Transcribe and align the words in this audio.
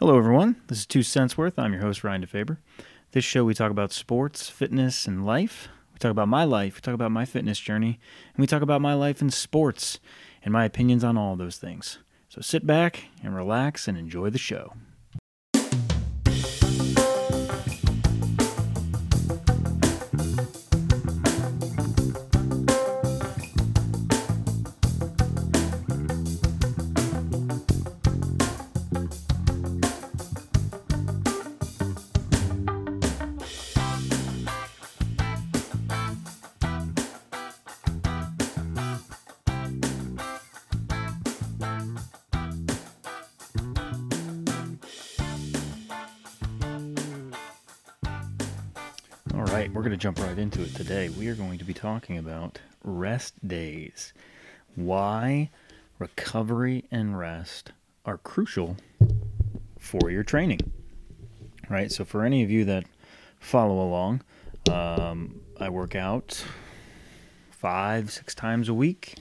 Hello, 0.00 0.16
everyone. 0.16 0.56
This 0.68 0.78
is 0.78 0.86
Two 0.86 1.02
Cents 1.02 1.36
Worth. 1.36 1.58
I'm 1.58 1.74
your 1.74 1.82
host, 1.82 2.02
Ryan 2.02 2.24
DeFaber. 2.24 2.56
This 3.12 3.22
show, 3.22 3.44
we 3.44 3.52
talk 3.52 3.70
about 3.70 3.92
sports, 3.92 4.48
fitness, 4.48 5.06
and 5.06 5.26
life. 5.26 5.68
We 5.92 5.98
talk 5.98 6.10
about 6.10 6.26
my 6.26 6.42
life, 6.42 6.76
we 6.76 6.80
talk 6.80 6.94
about 6.94 7.12
my 7.12 7.26
fitness 7.26 7.60
journey, 7.60 8.00
and 8.34 8.40
we 8.40 8.46
talk 8.46 8.62
about 8.62 8.80
my 8.80 8.94
life 8.94 9.20
in 9.20 9.28
sports 9.28 10.00
and 10.42 10.54
my 10.54 10.64
opinions 10.64 11.04
on 11.04 11.18
all 11.18 11.36
those 11.36 11.58
things. 11.58 11.98
So 12.30 12.40
sit 12.40 12.66
back 12.66 13.08
and 13.22 13.36
relax 13.36 13.86
and 13.86 13.98
enjoy 13.98 14.30
the 14.30 14.38
show. 14.38 14.72
Today. 50.90 51.08
We 51.08 51.28
are 51.28 51.36
going 51.36 51.56
to 51.58 51.64
be 51.64 51.72
talking 51.72 52.18
about 52.18 52.58
rest 52.82 53.46
days. 53.46 54.12
Why 54.74 55.50
recovery 56.00 56.84
and 56.90 57.16
rest 57.16 57.70
are 58.04 58.18
crucial 58.18 58.76
for 59.78 60.10
your 60.10 60.24
training. 60.24 60.72
Right? 61.68 61.92
So, 61.92 62.04
for 62.04 62.24
any 62.24 62.42
of 62.42 62.50
you 62.50 62.64
that 62.64 62.86
follow 63.38 63.80
along, 63.80 64.22
um, 64.68 65.40
I 65.60 65.68
work 65.68 65.94
out 65.94 66.44
five, 67.52 68.10
six 68.10 68.34
times 68.34 68.68
a 68.68 68.74
week. 68.74 69.14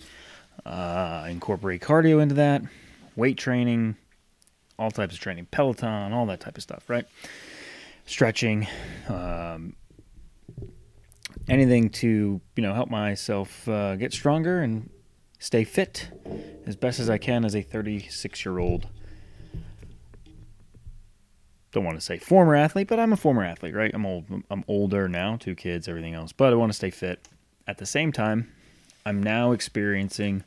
Uh, 0.66 1.22
I 1.26 1.30
incorporate 1.30 1.83
cardio 1.83 2.20
into 2.20 2.33
that, 2.33 2.64
weight 3.16 3.38
training, 3.38 3.95
all 4.80 4.89
types 4.89 5.14
of 5.14 5.20
training, 5.20 5.45
Peloton, 5.52 6.14
all 6.14 6.26
that 6.26 6.39
type 6.39 6.58
of 6.58 6.64
stuff, 6.64 6.89
right? 6.89 7.06
Stretching, 8.08 8.66
um, 9.08 9.76
anything 11.48 11.90
to 11.90 12.42
you 12.56 12.64
know 12.64 12.74
help 12.74 12.90
myself 12.90 13.68
uh, 13.68 13.96
get 13.96 14.14
stronger 14.14 14.62
and 14.62 14.90
stay 15.40 15.64
fit 15.64 16.10
as 16.66 16.76
best 16.76 17.00
as 17.00 17.10
I 17.10 17.18
can 17.18 17.46
as 17.46 17.56
a 17.56 17.62
36 17.62 18.46
year 18.46 18.60
old. 18.60 18.88
Don't 21.72 21.84
want 21.84 21.98
to 21.98 22.02
say 22.02 22.18
former 22.18 22.56
athlete, 22.56 22.88
but 22.88 23.00
I'm 23.00 23.14
a 23.14 23.18
former 23.18 23.44
athlete, 23.44 23.76
right? 23.76 23.92
I'm 23.94 24.06
old. 24.06 24.26
I'm 24.50 24.64
older 24.68 25.08
now, 25.08 25.38
two 25.38 25.56
kids, 25.56 25.88
everything 25.88 26.16
else, 26.16 26.32
but 26.32 26.52
I 26.52 26.56
want 26.56 26.72
to 26.72 26.76
stay 26.76 26.90
fit. 26.90 27.28
At 27.68 27.78
the 27.78 27.86
same 27.86 28.12
time, 28.12 28.52
I'm 29.06 29.22
now 29.22 29.52
experiencing 29.52 30.44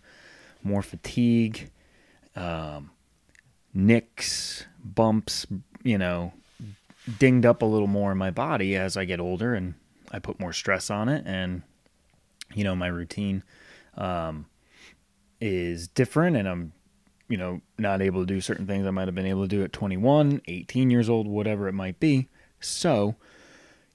more 0.65 0.83
fatigue, 0.83 1.71
um, 2.35 2.91
nicks, 3.73 4.67
bumps, 4.83 5.47
you 5.85 5.99
know, 5.99 6.33
dinged 7.19 7.47
up 7.47 7.63
a 7.63 7.67
little 7.67 7.87
more 7.87 8.13
in 8.13 8.19
my 8.19 8.31
body 8.31 8.77
as 8.77 8.97
I 8.97 9.05
get 9.05 9.21
older 9.21 9.55
and 9.55 9.75
I 10.13 10.19
put 10.19 10.39
more 10.39 10.53
stress 10.53 10.91
on 10.91 11.09
it, 11.09 11.25
and 11.27 11.63
you 12.55 12.65
know 12.65 12.77
my 12.77 12.89
routine 12.89 13.43
um, 13.97 14.47
is 15.41 15.89
different, 15.89 16.37
and 16.37 16.49
I'm 16.49 16.73
you 17.29 17.37
know 17.37 17.61
not 17.79 18.03
able 18.03 18.21
to 18.21 18.27
do 18.27 18.41
certain 18.41 18.67
things 18.67 18.87
I 18.87 18.91
might 18.91 19.09
have 19.09 19.15
been 19.15 19.27
able 19.27 19.43
to 19.43 19.49
do 19.49 19.65
at 19.65 19.73
21, 19.73 20.43
18 20.47 20.91
years 20.91 21.09
old, 21.09 21.27
whatever 21.27 21.69
it 21.69 21.73
might 21.73 21.99
be. 21.99 22.29
So 22.61 23.17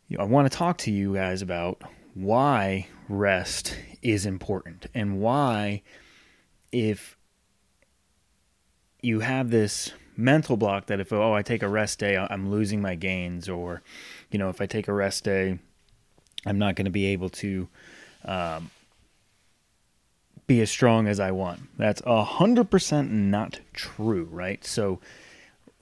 you 0.08 0.18
know, 0.18 0.24
I 0.24 0.28
want 0.28 0.52
to 0.52 0.58
talk 0.58 0.78
to 0.80 0.92
you 0.92 1.14
guys 1.14 1.42
about 1.42 1.82
why 2.14 2.88
rest 3.08 3.78
is 4.02 4.26
important 4.26 4.88
and 4.94 5.20
why 5.20 5.84
if 6.72 7.18
you 9.02 9.20
have 9.20 9.52
this 9.52 9.92
mental 10.16 10.58
block 10.58 10.88
that 10.88 11.00
if 11.00 11.14
oh 11.14 11.34
I 11.34 11.44
take 11.44 11.62
a 11.62 11.70
rest 11.70 12.00
day 12.00 12.18
I'm 12.18 12.50
losing 12.50 12.82
my 12.82 12.96
gains 12.96 13.48
or 13.48 13.84
you 14.32 14.40
know 14.40 14.50
if 14.50 14.60
I 14.60 14.66
take 14.66 14.88
a 14.88 14.94
rest 14.94 15.24
day 15.24 15.60
I'm 16.48 16.60
not 16.60 16.76
going 16.76 16.86
to 16.86 16.92
be 16.92 17.08
able 17.08 17.30
to 17.30 17.68
um, 18.26 18.72
be 20.48 20.62
as 20.62 20.70
strong 20.70 21.08
as 21.08 21.20
I 21.20 21.32
want. 21.32 21.78
That's 21.78 22.02
a 22.06 22.24
hundred 22.24 22.70
percent 22.70 23.12
not 23.12 23.60
true, 23.74 24.28
right? 24.32 24.64
So 24.66 25.00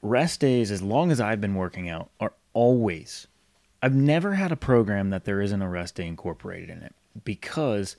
rest 0.02 0.40
days, 0.40 0.72
as 0.72 0.82
long 0.82 1.12
as 1.12 1.22
I've 1.22 1.42
been 1.42 1.56
working 1.56 1.88
out, 1.90 2.10
are 2.20 2.34
always. 2.54 3.28
I've 3.82 3.94
never 3.94 4.34
had 4.34 4.52
a 4.52 4.56
program 4.56 5.12
that 5.12 5.26
there 5.26 5.42
isn't 5.42 5.62
a 5.62 5.70
rest 5.70 5.96
day 5.96 6.08
incorporated 6.08 6.70
in 6.70 6.82
it 6.82 6.96
because 7.24 7.96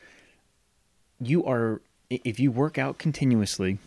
you 1.21 1.44
are 1.44 1.81
if 2.10 2.41
you 2.41 2.50
work 2.50 2.78
out 2.78 2.98
continuously, 2.98 3.78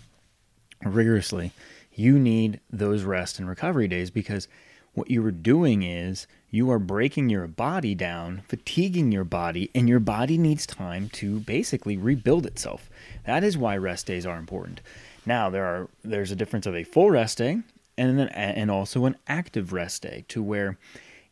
rigorously, 0.83 1.51
you 1.93 2.17
need 2.17 2.59
those 2.69 3.03
rest 3.03 3.39
and 3.39 3.47
recovery 3.47 3.87
days 3.87 4.09
because 4.09 4.47
what 4.93 5.09
you 5.09 5.25
are 5.25 5.31
doing 5.31 5.83
is 5.83 6.27
you 6.49 6.69
are 6.71 6.79
breaking 6.79 7.29
your 7.29 7.47
body 7.47 7.93
down, 7.93 8.41
fatiguing 8.47 9.11
your 9.11 9.23
body, 9.23 9.69
and 9.75 9.87
your 9.87 9.99
body 9.99 10.37
needs 10.37 10.65
time 10.65 11.09
to 11.09 11.39
basically 11.41 11.97
rebuild 11.97 12.45
itself. 12.45 12.89
That 13.25 13.43
is 13.43 13.57
why 13.57 13.77
rest 13.77 14.07
days 14.07 14.25
are 14.25 14.37
important. 14.37 14.81
Now 15.25 15.49
there 15.49 15.65
are 15.65 15.89
there's 16.03 16.31
a 16.31 16.35
difference 16.35 16.65
of 16.65 16.75
a 16.75 16.83
full 16.83 17.11
rest 17.11 17.37
day 17.37 17.61
and 17.97 18.17
then 18.17 18.29
and 18.29 18.71
also 18.71 19.05
an 19.05 19.17
active 19.27 19.73
rest 19.73 20.01
day 20.01 20.25
to 20.29 20.41
where 20.41 20.77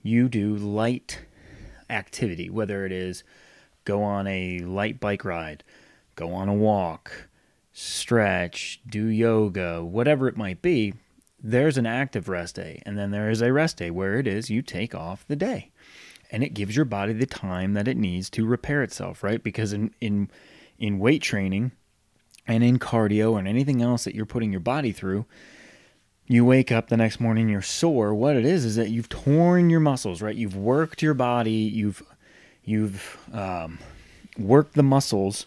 you 0.04 0.30
do 0.30 0.56
light 0.56 1.22
activity, 1.90 2.50
whether 2.50 2.86
it 2.86 2.92
is 2.92 3.24
go 3.86 4.04
on 4.04 4.28
a 4.28 4.60
light 4.60 5.00
bike 5.00 5.24
ride, 5.24 5.64
go 6.16 6.34
on 6.34 6.50
a 6.50 6.54
walk, 6.54 7.30
stretch, 7.74 8.82
do 8.88 9.06
yoga, 9.06 9.84
whatever 9.84 10.28
it 10.28 10.36
might 10.36 10.62
be, 10.62 10.94
there's 11.42 11.78
an 11.78 11.86
active 11.86 12.28
rest 12.30 12.56
day, 12.56 12.82
and 12.86 12.98
then 12.98 13.12
there 13.12 13.30
is 13.30 13.42
a 13.42 13.54
rest 13.54 13.78
day 13.78 13.92
where 13.92 14.16
it 14.16 14.28
is 14.28 14.50
you 14.50 14.62
take 14.62 14.96
off 14.96 15.28
the 15.28 15.36
day. 15.36 15.72
And 16.32 16.44
it 16.44 16.54
gives 16.54 16.76
your 16.76 16.86
body 16.86 17.14
the 17.14 17.26
time 17.26 17.74
that 17.74 17.88
it 17.88 17.96
needs 17.96 18.30
to 18.32 18.46
repair 18.46 18.84
itself, 18.84 19.24
right? 19.24 19.42
Because 19.42 19.72
in 19.72 19.94
in 20.02 20.30
in 20.78 21.00
weight 21.00 21.22
training 21.22 21.72
and 22.46 22.64
in 22.64 22.80
cardio 22.80 23.40
and 23.40 23.48
anything 23.48 23.82
else 23.82 24.04
that 24.04 24.14
you're 24.14 24.26
putting 24.26 24.52
your 24.52 24.60
body 24.60 24.92
through, 24.92 25.26
you 26.28 26.44
wake 26.44 26.72
up 26.72 26.90
the 26.90 26.98
next 26.98 27.22
morning 27.22 27.48
you're 27.48 27.62
sore. 27.62 28.14
What 28.14 28.36
it 28.36 28.46
is 28.46 28.66
is 28.66 28.76
that 28.76 28.90
you've 28.90 29.10
torn 29.10 29.70
your 29.70 29.80
muscles, 29.80 30.22
right? 30.22 30.36
You've 30.36 30.58
worked 30.58 31.02
your 31.02 31.14
body, 31.14 31.52
you've 31.52 32.04
you've 32.66 33.18
um, 33.32 33.80
worked 34.38 34.74
the 34.74 34.84
muscles. 34.84 35.46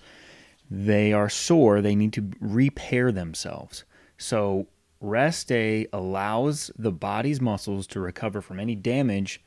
They 0.70 1.12
are 1.12 1.28
sore. 1.28 1.82
They 1.82 1.94
need 1.94 2.12
to 2.14 2.30
repair 2.40 3.12
themselves. 3.12 3.84
So 4.16 4.66
Rest 5.00 5.48
day 5.48 5.86
allows 5.92 6.70
the 6.76 6.92
body's 6.92 7.40
muscles 7.40 7.86
to 7.88 8.00
recover 8.00 8.40
from 8.40 8.60
any 8.60 8.74
damage 8.74 9.42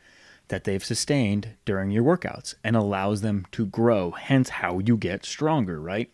that 0.47 0.63
they've 0.63 0.83
sustained 0.83 1.55
during 1.63 1.91
your 1.91 2.03
workouts 2.03 2.55
and 2.63 2.75
allows 2.75 3.21
them 3.21 3.45
to 3.51 3.65
grow, 3.67 4.11
hence, 4.11 4.49
how 4.49 4.79
you 4.79 4.97
get 4.97 5.25
stronger, 5.25 5.79
right? 5.79 6.11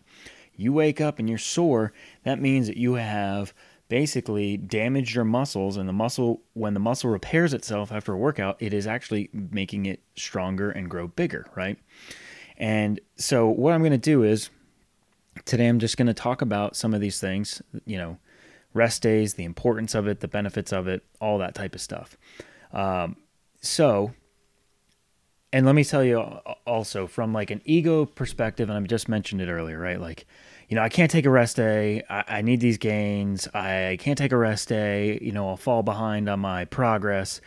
You 0.54 0.72
wake 0.74 1.00
up 1.00 1.18
and 1.18 1.28
you're 1.28 1.38
sore, 1.38 1.92
that 2.24 2.40
means 2.40 2.66
that 2.66 2.76
you 2.76 2.94
have 2.94 3.54
basically 3.90 4.56
damaged 4.56 5.14
your 5.14 5.24
muscles 5.24 5.76
and 5.76 5.88
the 5.88 5.92
muscle 5.92 6.42
when 6.52 6.74
the 6.74 6.80
muscle 6.80 7.10
repairs 7.10 7.52
itself 7.52 7.90
after 7.90 8.12
a 8.12 8.16
workout 8.16 8.56
it 8.60 8.72
is 8.72 8.86
actually 8.86 9.28
making 9.32 9.84
it 9.84 10.00
stronger 10.16 10.70
and 10.70 10.88
grow 10.88 11.08
bigger 11.08 11.44
right 11.56 11.76
and 12.56 13.00
so 13.16 13.48
what 13.48 13.72
i'm 13.72 13.80
going 13.80 13.90
to 13.90 13.98
do 13.98 14.22
is 14.22 14.48
today 15.44 15.66
i'm 15.66 15.80
just 15.80 15.96
going 15.96 16.06
to 16.06 16.14
talk 16.14 16.40
about 16.40 16.76
some 16.76 16.94
of 16.94 17.00
these 17.00 17.18
things 17.18 17.60
you 17.84 17.98
know 17.98 18.16
rest 18.72 19.02
days, 19.02 19.34
the 19.34 19.44
importance 19.44 19.94
of 19.94 20.06
it, 20.06 20.20
the 20.20 20.28
benefits 20.28 20.72
of 20.72 20.86
it, 20.88 21.02
all 21.20 21.38
that 21.38 21.54
type 21.54 21.74
of 21.74 21.80
stuff. 21.80 22.16
Um, 22.72 23.16
so, 23.60 24.12
and 25.52 25.66
let 25.66 25.74
me 25.74 25.84
tell 25.84 26.04
you 26.04 26.18
also 26.66 27.06
from 27.06 27.32
like 27.32 27.50
an 27.50 27.60
ego 27.64 28.04
perspective, 28.04 28.70
and 28.70 28.78
I 28.78 28.86
just 28.86 29.08
mentioned 29.08 29.40
it 29.40 29.48
earlier, 29.48 29.78
right? 29.78 30.00
Like, 30.00 30.26
you 30.68 30.76
know, 30.76 30.82
I 30.82 30.88
can't 30.88 31.10
take 31.10 31.26
a 31.26 31.30
rest 31.30 31.56
day. 31.56 32.04
I, 32.08 32.24
I 32.28 32.42
need 32.42 32.60
these 32.60 32.78
gains. 32.78 33.48
I 33.48 33.96
can't 34.00 34.16
take 34.16 34.30
a 34.30 34.36
rest 34.36 34.68
day. 34.68 35.18
You 35.20 35.32
know, 35.32 35.48
I'll 35.48 35.56
fall 35.56 35.82
behind 35.82 36.28
on 36.28 36.38
my 36.38 36.64
progress. 36.66 37.40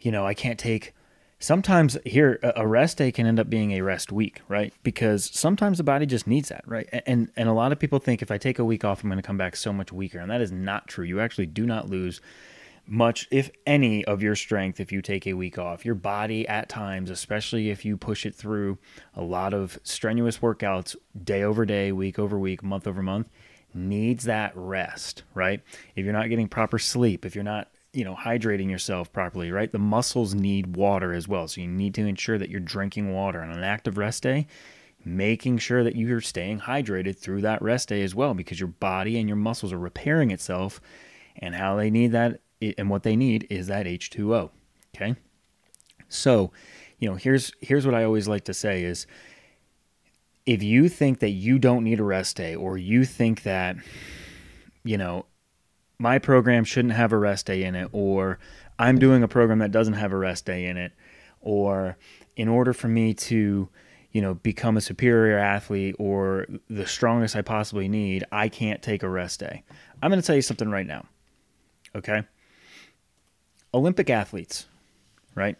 You 0.00 0.12
know, 0.12 0.24
I 0.24 0.34
can't 0.34 0.58
take 0.58 0.94
sometimes 1.40 1.96
here 2.04 2.38
a 2.42 2.66
rest 2.66 2.98
day 2.98 3.10
can 3.10 3.26
end 3.26 3.40
up 3.40 3.50
being 3.50 3.72
a 3.72 3.80
rest 3.80 4.12
week 4.12 4.42
right? 4.46 4.72
Because 4.82 5.30
sometimes 5.32 5.78
the 5.78 5.84
body 5.84 6.06
just 6.06 6.26
needs 6.26 6.50
that 6.50 6.62
right? 6.66 6.88
And 7.06 7.32
and 7.34 7.48
a 7.48 7.52
lot 7.52 7.72
of 7.72 7.78
people 7.78 7.98
think 7.98 8.22
if 8.22 8.30
i 8.30 8.38
take 8.38 8.58
a 8.58 8.64
week 8.64 8.84
off 8.84 9.02
i'm 9.02 9.10
going 9.10 9.20
to 9.20 9.26
come 9.26 9.38
back 9.38 9.56
so 9.56 9.72
much 9.72 9.90
weaker 9.90 10.18
and 10.18 10.30
that 10.30 10.40
is 10.40 10.52
not 10.52 10.86
true. 10.86 11.04
You 11.04 11.20
actually 11.20 11.46
do 11.46 11.66
not 11.66 11.88
lose 11.88 12.20
much 12.86 13.28
if 13.30 13.50
any 13.66 14.04
of 14.04 14.22
your 14.22 14.34
strength 14.34 14.80
if 14.80 14.92
you 14.92 15.00
take 15.00 15.26
a 15.26 15.34
week 15.34 15.58
off. 15.58 15.84
Your 15.84 15.94
body 15.94 16.46
at 16.46 16.68
times 16.68 17.10
especially 17.10 17.70
if 17.70 17.84
you 17.84 17.96
push 17.96 18.26
it 18.26 18.34
through 18.34 18.78
a 19.14 19.22
lot 19.22 19.54
of 19.54 19.78
strenuous 19.82 20.38
workouts 20.38 20.94
day 21.24 21.42
over 21.42 21.64
day 21.64 21.90
week 21.90 22.18
over 22.18 22.38
week 22.38 22.62
month 22.62 22.86
over 22.86 23.02
month 23.02 23.28
needs 23.72 24.24
that 24.24 24.52
rest 24.54 25.22
right? 25.34 25.62
If 25.96 26.04
you're 26.04 26.12
not 26.12 26.28
getting 26.28 26.48
proper 26.48 26.78
sleep 26.78 27.24
if 27.24 27.34
you're 27.34 27.44
not 27.44 27.68
you 27.92 28.04
know, 28.04 28.14
hydrating 28.14 28.70
yourself 28.70 29.12
properly, 29.12 29.50
right? 29.50 29.72
The 29.72 29.78
muscles 29.78 30.34
need 30.34 30.76
water 30.76 31.12
as 31.12 31.26
well. 31.26 31.48
So 31.48 31.60
you 31.60 31.66
need 31.66 31.94
to 31.94 32.06
ensure 32.06 32.38
that 32.38 32.48
you're 32.48 32.60
drinking 32.60 33.12
water 33.12 33.42
on 33.42 33.50
an 33.50 33.64
active 33.64 33.98
rest 33.98 34.22
day, 34.22 34.46
making 35.04 35.58
sure 35.58 35.82
that 35.82 35.96
you're 35.96 36.20
staying 36.20 36.60
hydrated 36.60 37.18
through 37.18 37.40
that 37.42 37.62
rest 37.62 37.88
day 37.88 38.02
as 38.02 38.14
well, 38.14 38.34
because 38.34 38.60
your 38.60 38.68
body 38.68 39.18
and 39.18 39.28
your 39.28 39.36
muscles 39.36 39.72
are 39.72 39.78
repairing 39.78 40.30
itself. 40.30 40.80
And 41.36 41.54
how 41.54 41.76
they 41.76 41.90
need 41.90 42.12
that 42.12 42.40
and 42.78 42.90
what 42.90 43.02
they 43.02 43.16
need 43.16 43.46
is 43.50 43.68
that 43.68 43.86
H2O. 43.86 44.50
Okay. 44.94 45.16
So, 46.08 46.52
you 46.98 47.08
know, 47.08 47.16
here's 47.16 47.52
here's 47.60 47.86
what 47.86 47.94
I 47.94 48.04
always 48.04 48.28
like 48.28 48.44
to 48.44 48.54
say 48.54 48.82
is 48.82 49.06
if 50.46 50.62
you 50.62 50.88
think 50.88 51.20
that 51.20 51.30
you 51.30 51.58
don't 51.58 51.84
need 51.84 52.00
a 52.00 52.04
rest 52.04 52.36
day 52.36 52.54
or 52.54 52.76
you 52.76 53.04
think 53.04 53.42
that 53.44 53.76
you 54.84 54.98
know 54.98 55.24
my 56.00 56.18
program 56.18 56.64
shouldn't 56.64 56.94
have 56.94 57.12
a 57.12 57.18
rest 57.18 57.46
day 57.46 57.62
in 57.62 57.74
it 57.74 57.88
or 57.92 58.38
I'm 58.78 58.98
doing 58.98 59.22
a 59.22 59.28
program 59.28 59.58
that 59.58 59.70
doesn't 59.70 59.94
have 59.94 60.12
a 60.12 60.16
rest 60.16 60.46
day 60.46 60.66
in 60.66 60.76
it 60.76 60.92
or 61.40 61.96
in 62.36 62.48
order 62.48 62.72
for 62.72 62.88
me 62.88 63.12
to 63.14 63.68
you 64.12 64.22
know 64.22 64.34
become 64.34 64.76
a 64.76 64.80
superior 64.80 65.38
athlete 65.38 65.94
or 65.98 66.46
the 66.68 66.86
strongest 66.86 67.36
I 67.36 67.42
possibly 67.42 67.88
need 67.88 68.24
I 68.32 68.48
can't 68.48 68.82
take 68.82 69.02
a 69.02 69.08
rest 69.08 69.40
day. 69.40 69.62
I'm 70.02 70.10
going 70.10 70.20
to 70.20 70.26
tell 70.26 70.36
you 70.36 70.42
something 70.42 70.70
right 70.70 70.86
now. 70.86 71.06
Okay? 71.94 72.22
Olympic 73.74 74.08
athletes, 74.10 74.66
right? 75.34 75.56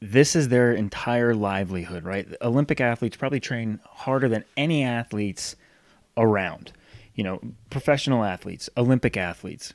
this 0.00 0.34
is 0.34 0.48
their 0.48 0.72
entire 0.72 1.34
livelihood, 1.34 2.04
right? 2.04 2.26
Olympic 2.40 2.80
athletes 2.80 3.16
probably 3.16 3.40
train 3.40 3.80
harder 3.84 4.28
than 4.28 4.44
any 4.56 4.82
athletes 4.82 5.56
around. 6.16 6.72
You 7.14 7.24
know, 7.24 7.40
professional 7.70 8.24
athletes, 8.24 8.70
Olympic 8.76 9.16
athletes. 9.16 9.74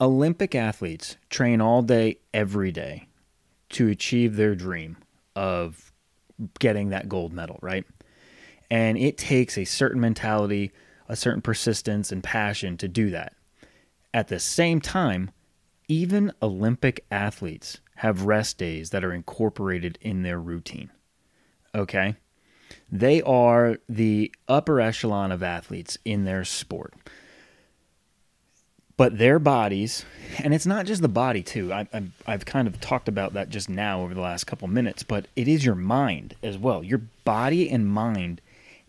Olympic 0.00 0.54
athletes 0.54 1.16
train 1.30 1.60
all 1.60 1.82
day, 1.82 2.18
every 2.34 2.72
day 2.72 3.06
to 3.70 3.88
achieve 3.88 4.36
their 4.36 4.54
dream 4.54 4.96
of 5.36 5.92
getting 6.58 6.90
that 6.90 7.08
gold 7.08 7.32
medal, 7.32 7.58
right? 7.62 7.84
And 8.70 8.98
it 8.98 9.16
takes 9.16 9.56
a 9.56 9.64
certain 9.64 10.00
mentality, 10.00 10.72
a 11.08 11.16
certain 11.16 11.42
persistence, 11.42 12.10
and 12.10 12.22
passion 12.22 12.76
to 12.78 12.88
do 12.88 13.10
that. 13.10 13.34
At 14.12 14.28
the 14.28 14.40
same 14.40 14.80
time, 14.80 15.30
even 15.88 16.32
Olympic 16.42 17.04
athletes 17.10 17.80
have 17.96 18.24
rest 18.24 18.58
days 18.58 18.90
that 18.90 19.04
are 19.04 19.12
incorporated 19.12 19.98
in 20.00 20.22
their 20.22 20.40
routine. 20.40 20.90
Okay? 21.74 22.16
They 22.90 23.22
are 23.22 23.78
the 23.88 24.32
upper 24.48 24.80
echelon 24.80 25.32
of 25.32 25.42
athletes 25.42 25.98
in 26.04 26.24
their 26.24 26.44
sport. 26.44 26.94
But 28.96 29.18
their 29.18 29.38
bodies, 29.38 30.04
and 30.38 30.54
it's 30.54 30.66
not 30.66 30.86
just 30.86 31.02
the 31.02 31.08
body, 31.08 31.42
too. 31.42 31.72
I, 31.72 31.88
I've 32.26 32.44
kind 32.44 32.68
of 32.68 32.80
talked 32.80 33.08
about 33.08 33.32
that 33.32 33.48
just 33.48 33.68
now 33.68 34.02
over 34.02 34.14
the 34.14 34.20
last 34.20 34.44
couple 34.44 34.68
minutes, 34.68 35.02
but 35.02 35.26
it 35.34 35.48
is 35.48 35.64
your 35.64 35.74
mind 35.74 36.34
as 36.42 36.58
well. 36.58 36.84
Your 36.84 37.00
body 37.24 37.70
and 37.70 37.86
mind 37.86 38.40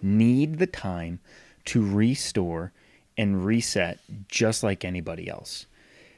need 0.02 0.60
the 0.60 0.68
time 0.68 1.20
to 1.66 1.84
restore 1.84 2.74
and 3.18 3.46
reset 3.46 4.00
just 4.28 4.62
like 4.62 4.84
anybody 4.84 5.30
else. 5.30 5.66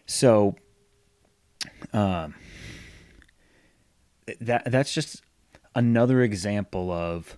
So, 0.08 0.56
um, 1.94 2.34
that 4.42 4.70
that's 4.72 4.94
just 4.94 5.22
another 5.76 6.22
example 6.22 6.92
of 6.92 7.38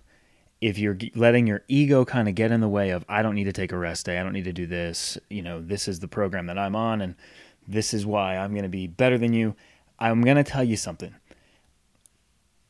if 0.60 0.78
you're 0.78 0.98
letting 1.14 1.46
your 1.46 1.62
ego 1.68 2.04
kind 2.04 2.28
of 2.28 2.34
get 2.34 2.50
in 2.50 2.60
the 2.60 2.68
way 2.68 2.90
of 2.90 3.04
I 3.08 3.22
don't 3.22 3.34
need 3.34 3.44
to 3.44 3.52
take 3.52 3.72
a 3.72 3.78
rest 3.78 4.06
day, 4.06 4.18
I 4.18 4.22
don't 4.22 4.32
need 4.32 4.44
to 4.44 4.52
do 4.52 4.66
this, 4.66 5.16
you 5.30 5.42
know, 5.42 5.60
this 5.60 5.86
is 5.86 6.00
the 6.00 6.08
program 6.08 6.46
that 6.46 6.58
I'm 6.58 6.74
on 6.74 7.00
and 7.00 7.14
this 7.66 7.94
is 7.94 8.06
why 8.06 8.36
I'm 8.36 8.52
going 8.52 8.64
to 8.64 8.68
be 8.68 8.86
better 8.86 9.18
than 9.18 9.32
you. 9.32 9.54
I'm 9.98 10.22
going 10.22 10.36
to 10.36 10.44
tell 10.44 10.64
you 10.64 10.76
something. 10.76 11.14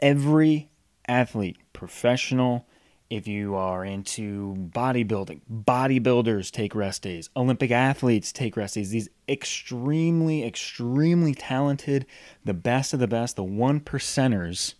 Every 0.00 0.70
athlete, 1.08 1.56
professional, 1.72 2.66
if 3.10 3.26
you 3.26 3.54
are 3.54 3.84
into 3.84 4.54
bodybuilding, 4.70 5.40
bodybuilders 5.50 6.50
take 6.50 6.74
rest 6.74 7.02
days, 7.02 7.30
Olympic 7.36 7.70
athletes 7.70 8.32
take 8.32 8.56
rest 8.56 8.74
days. 8.74 8.90
These 8.90 9.08
extremely, 9.28 10.44
extremely 10.44 11.34
talented, 11.34 12.06
the 12.44 12.54
best 12.54 12.92
of 12.92 13.00
the 13.00 13.08
best, 13.08 13.36
the 13.36 13.44
one 13.44 13.80
percenters 13.80 14.74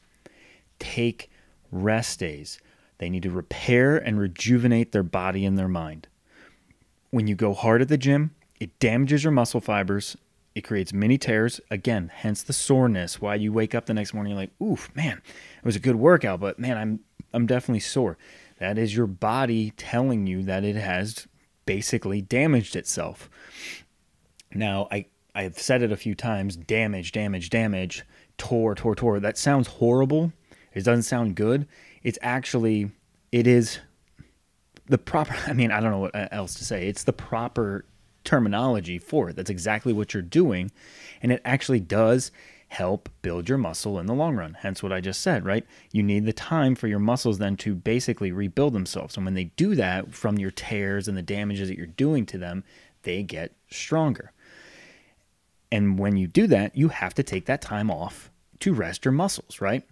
take 0.79 1.31
rest 1.71 2.19
days. 2.19 2.61
They 2.99 3.09
need 3.09 3.23
to 3.23 3.31
repair 3.31 3.97
and 3.97 4.19
rejuvenate 4.19 4.93
their 4.93 5.03
body 5.03 5.45
and 5.45 5.57
their 5.57 5.69
mind. 5.69 6.09
When 7.11 7.27
you 7.27 7.35
go 7.35 7.55
hard 7.55 7.81
at 7.81 7.89
the 7.89 7.97
gym, 7.97 8.33
it 8.61 8.79
damages 8.79 9.25
your 9.25 9.33
muscle 9.33 9.61
fibers. 9.61 10.17
It 10.55 10.63
creates 10.63 10.93
many 10.93 11.17
tears. 11.19 11.61
Again, 11.71 12.11
hence 12.13 12.43
the 12.43 12.53
soreness. 12.53 13.21
Why 13.21 13.37
you 13.37 13.53
wake 13.53 13.75
up 13.75 13.87
the 13.87 13.95
next 13.95 14.13
morning, 14.13 14.33
you're 14.33 14.41
like, 14.41 14.51
oof, 14.61 14.95
man, 14.95 15.23
it 15.59 15.65
was 15.65 15.77
a 15.77 15.81
good 15.81 15.97
workout, 15.97 16.41
but 16.41 16.59
man, 16.59 16.77
I'm 16.77 17.01
I'm 17.33 17.47
definitely 17.47 17.81
sore. 17.81 18.17
That 18.59 18.79
is 18.79 18.97
your 18.97 19.07
body 19.07 19.73
telling 19.77 20.27
you 20.27 20.43
that 20.45 20.65
it 20.65 20.77
has 20.77 21.29
basically 21.67 22.21
damaged 22.21 22.75
itself. 22.75 23.31
Now, 24.53 24.89
I 24.91 25.07
I've 25.35 25.59
said 25.59 25.83
it 25.83 25.93
a 25.93 25.97
few 25.97 26.17
times, 26.17 26.57
damage, 26.57 27.13
damage, 27.13 27.51
damage, 27.51 28.05
tore, 28.39 28.75
tore, 28.75 28.97
tore. 28.97 29.21
That 29.21 29.39
sounds 29.39 29.69
horrible. 29.69 30.33
It 30.75 30.85
doesn't 30.85 31.05
sound 31.05 31.37
good. 31.37 31.69
It's 32.03 32.19
actually 32.23 32.91
it 33.33 33.47
is 33.47 33.79
the 34.87 34.99
proper 34.99 35.35
I 35.47 35.53
mean, 35.53 35.71
I 35.71 35.81
don't 35.81 35.91
know 35.91 35.99
what 35.99 36.33
else 36.33 36.55
to 36.55 36.65
say. 36.65 36.89
It's 36.89 37.05
the 37.05 37.13
proper 37.13 37.85
terminology 38.25 38.99
for 38.99 39.31
it. 39.31 39.37
That's 39.37 39.51
exactly 39.51 39.93
what 39.93 40.13
you're 40.15 40.23
doing 40.23 40.71
and 41.23 41.33
it 41.33 41.41
actually 41.45 41.81
does 41.81 42.31
help 42.69 43.09
build 43.23 43.49
your 43.49 43.59
muscle 43.59 43.99
in 43.99 44.07
the 44.07 44.15
long 44.15 44.37
run. 44.37 44.57
Hence 44.61 44.83
what 44.83 44.93
I 44.93 45.01
just 45.01 45.23
said, 45.23 45.45
right? 45.45 45.65
You 45.91 46.03
need 46.03 46.27
the 46.27 46.33
time 46.33 46.75
for 46.75 46.87
your 46.87 46.99
muscles 46.99 47.39
then 47.39 47.57
to 47.59 47.75
basically 47.75 48.31
rebuild 48.31 48.75
themselves. 48.75 49.17
And 49.17 49.25
when 49.25 49.35
they 49.35 49.45
do 49.45 49.75
that 49.75 50.15
from 50.15 50.39
your 50.39 50.51
tears 50.51 51.09
and 51.09 51.17
the 51.17 51.23
damages 51.23 51.69
that 51.69 51.79
you're 51.79 51.87
doing 51.87 52.27
to 52.27 52.39
them, 52.39 52.65
they 53.03 53.23
get 53.23 53.55
stronger. 53.71 54.33
And 55.73 55.99
when 55.99 56.17
you 56.17 56.27
do 56.27 56.47
that, 56.49 56.77
you 56.77 56.89
have 56.89 57.15
to 57.15 57.23
take 57.23 57.47
that 57.47 57.63
time 57.63 57.91
off 57.91 58.31
to 58.61 58.75
rest 58.75 59.05
your 59.05 59.13
muscles, 59.13 59.61
right? 59.61 59.85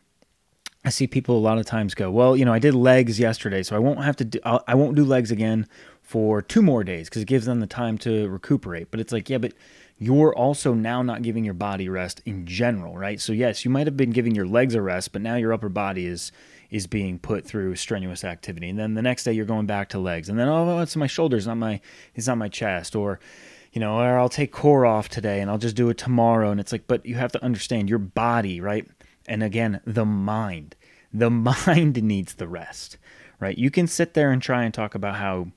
I 0.87 0.91
see 0.91 1.09
people 1.09 1.37
a 1.37 1.41
lot 1.41 1.59
of 1.59 1.67
times 1.67 1.97
go, 1.97 2.13
well, 2.13 2.37
you 2.37 2.45
know, 2.45 2.53
I 2.53 2.61
did 2.61 2.73
legs 2.73 3.19
yesterday, 3.19 3.65
so 3.65 3.75
I 3.75 3.81
won't 3.81 4.05
have 4.05 4.15
to 4.17 4.25
do, 4.25 4.39
I'll, 4.45 4.63
I 4.69 4.77
will 4.77 4.87
not 4.87 4.95
do 4.95 5.05
legs 5.05 5.33
again 5.33 5.67
for 6.01 6.41
two 6.41 6.63
more 6.63 6.85
days 6.85 7.09
because 7.09 7.23
it 7.23 7.27
gives 7.27 7.45
them 7.45 7.59
the 7.59 7.67
time 7.67 7.99
to 7.99 8.29
recuperate. 8.29 8.93
But 8.93 9.01
it's 9.01 9.13
like, 9.13 9.29
yeah, 9.29 9.39
but 9.39 9.53
you're 9.99 10.33
also 10.33 10.75
now 10.75 11.03
not 11.03 11.23
giving 11.23 11.45
your 11.45 11.55
body 11.55 11.89
rest 11.89 12.23
in 12.25 12.47
general, 12.47 12.97
right? 12.97 13.21
So 13.21 13.33
yes, 13.33 13.65
you 13.65 13.71
might 13.71 13.89
have 13.89 13.97
been 13.97 14.11
giving 14.13 14.37
your 14.37 14.47
legs 14.47 14.77
a 14.77 14.81
rest, 14.81 15.13
but 15.13 15.23
now 15.23 15.35
your 15.35 15.53
upper 15.53 15.69
body 15.69 16.07
is 16.07 16.31
is 16.71 16.87
being 16.87 17.19
put 17.19 17.45
through 17.45 17.75
strenuous 17.75 18.23
activity. 18.23 18.69
And 18.69 18.79
then 18.79 18.95
the 18.95 19.03
next 19.03 19.25
day 19.25 19.33
you're 19.33 19.45
going 19.45 19.67
back 19.67 19.89
to 19.91 19.99
legs. 19.99 20.29
And 20.29 20.39
then 20.39 20.47
oh, 20.47 20.71
oh 20.71 20.79
it's 20.81 20.95
my 20.95 21.09
shoulders, 21.09 21.49
not 21.49 21.57
my 21.57 21.81
it's 22.15 22.29
not 22.29 22.39
my 22.39 22.49
chest 22.49 22.95
or 22.95 23.19
you 23.73 23.81
know, 23.81 23.99
or 23.99 24.19
I'll 24.19 24.29
take 24.29 24.53
core 24.53 24.87
off 24.87 25.09
today 25.09 25.41
and 25.41 25.51
I'll 25.51 25.59
just 25.59 25.77
do 25.77 25.89
it 25.89 25.99
tomorrow 25.99 26.53
and 26.53 26.61
it's 26.61 26.71
like 26.71 26.87
but 26.87 27.05
you 27.05 27.17
have 27.17 27.33
to 27.33 27.45
understand 27.45 27.89
your 27.89 27.99
body, 27.99 28.61
right? 28.61 28.87
And 29.29 29.43
again, 29.43 29.81
the 29.85 30.05
mind. 30.05 30.77
The 31.13 31.31
mind 31.67 32.03
needs 32.03 32.35
the 32.35 32.49
rest, 32.49 32.99
right? 33.41 33.57
You 33.57 33.71
can 33.71 33.87
sit 33.87 34.15
there 34.15 34.31
and 34.31 34.41
try 34.41 34.65
and 34.65 34.73
talk 34.73 34.95
about 34.95 35.17
how 35.17 35.49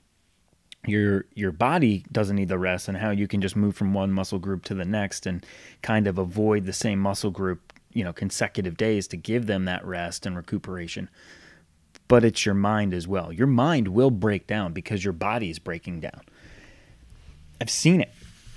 your 0.86 1.26
your 1.34 1.52
body 1.52 2.04
doesn't 2.10 2.36
need 2.36 2.48
the 2.48 2.58
rest 2.58 2.88
and 2.88 2.96
how 2.96 3.10
you 3.10 3.28
can 3.28 3.42
just 3.42 3.54
move 3.54 3.76
from 3.76 3.92
one 3.92 4.10
muscle 4.10 4.38
group 4.38 4.64
to 4.64 4.74
the 4.74 4.84
next 4.84 5.26
and 5.26 5.44
kind 5.82 6.06
of 6.06 6.16
avoid 6.16 6.64
the 6.64 6.72
same 6.72 6.98
muscle 6.98 7.30
group 7.30 7.74
you 7.92 8.02
know 8.02 8.14
consecutive 8.14 8.76
days 8.76 9.06
to 9.08 9.16
give 9.16 9.46
them 9.46 9.64
that 9.66 9.84
rest 9.84 10.26
and 10.26 10.36
recuperation. 10.36 11.08
But 12.08 12.24
it's 12.24 12.44
your 12.44 12.54
mind 12.54 12.92
as 12.94 13.06
well. 13.06 13.32
Your 13.32 13.46
mind 13.46 13.88
will 13.88 14.10
break 14.10 14.46
down 14.46 14.72
because 14.72 15.04
your 15.04 15.12
body 15.12 15.50
is 15.50 15.58
breaking 15.58 16.00
down. 16.00 16.22
I've 17.60 17.70
seen 17.70 18.00
it. 18.00 18.10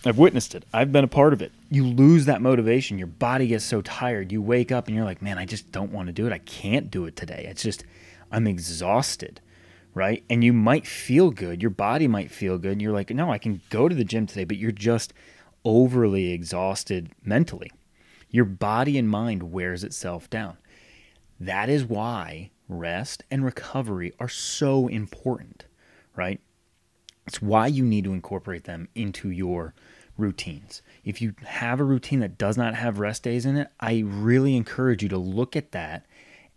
I've 0.06 0.18
witnessed 0.18 0.56
it. 0.56 0.66
I've 0.74 0.92
been 0.92 1.04
a 1.04 1.10
part 1.10 1.34
of 1.34 1.42
it 1.42 1.52
you 1.76 1.86
lose 1.86 2.26
that 2.26 2.42
motivation 2.42 2.98
your 2.98 3.08
body 3.08 3.48
gets 3.48 3.66
so 3.66 3.82
tired 3.82 4.32
you 4.32 4.42
wake 4.42 4.72
up 4.72 4.88
and 4.88 4.96
you're 4.96 5.06
like 5.06 5.22
man 5.22 5.38
i 5.38 5.46
just 5.46 5.72
don't 5.72 5.92
want 5.92 6.08
to 6.08 6.14
do 6.14 6.28
it 6.28 6.34
i 6.34 6.38
can't 6.40 6.92
do 6.92 7.06
it 7.06 7.16
today 7.16 7.46
it's 7.50 7.64
just 7.64 7.84
i'm 8.32 8.48
exhausted 8.48 9.42
right? 9.94 10.24
And 10.30 10.44
you 10.44 10.54
might 10.54 10.88
feel 10.88 11.32
good, 11.32 11.62
your 11.62 11.72
body 11.72 12.08
might 12.08 12.32
feel 12.32 12.58
good. 12.58 12.74
And 12.74 12.82
you're 12.82 12.94
like, 12.94 13.10
no, 13.12 13.32
I 13.32 13.38
can 13.38 13.62
go 13.70 13.88
to 13.88 13.96
the 13.96 14.04
gym 14.04 14.26
today, 14.26 14.44
but 14.44 14.58
you're 14.58 14.72
just 14.72 15.14
overly 15.64 16.32
exhausted 16.32 17.12
mentally. 17.24 17.72
Your 18.30 18.46
body 18.46 18.98
and 18.98 19.08
mind 19.08 19.52
wears 19.52 19.84
itself 19.84 20.30
down. 20.30 20.58
That 21.40 21.70
is 21.70 21.86
why 21.86 22.52
rest 22.68 23.24
and 23.30 23.46
recovery 23.46 24.14
are 24.20 24.30
so 24.30 24.88
important, 24.88 25.66
right? 26.16 26.40
It's 27.28 27.42
why 27.42 27.68
you 27.68 27.86
need 27.86 28.04
to 28.06 28.14
incorporate 28.14 28.64
them 28.64 28.90
into 28.96 29.30
your 29.30 29.74
routines. 30.18 30.82
If 31.04 31.22
you 31.22 31.34
have 31.46 31.80
a 31.80 31.84
routine 31.84 32.20
that 32.20 32.38
does 32.38 32.58
not 32.58 32.76
have 32.76 33.00
rest 33.00 33.24
days 33.24 33.46
in 33.46 33.58
it, 33.58 33.70
I 33.80 34.04
really 34.06 34.56
encourage 34.56 35.04
you 35.04 35.10
to 35.10 35.18
look 35.18 35.56
at 35.56 35.72
that 35.72 36.06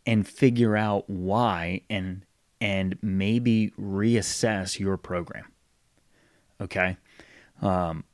and 0.07 0.27
figure 0.27 0.77
out 0.77 1.09
why 1.09 1.83
and 1.91 2.25
and 2.61 2.97
maybe 3.03 3.73
reassess 3.79 4.79
your 4.79 4.97
program. 4.97 5.53
Okay. 6.61 6.97
Um, 7.61 8.05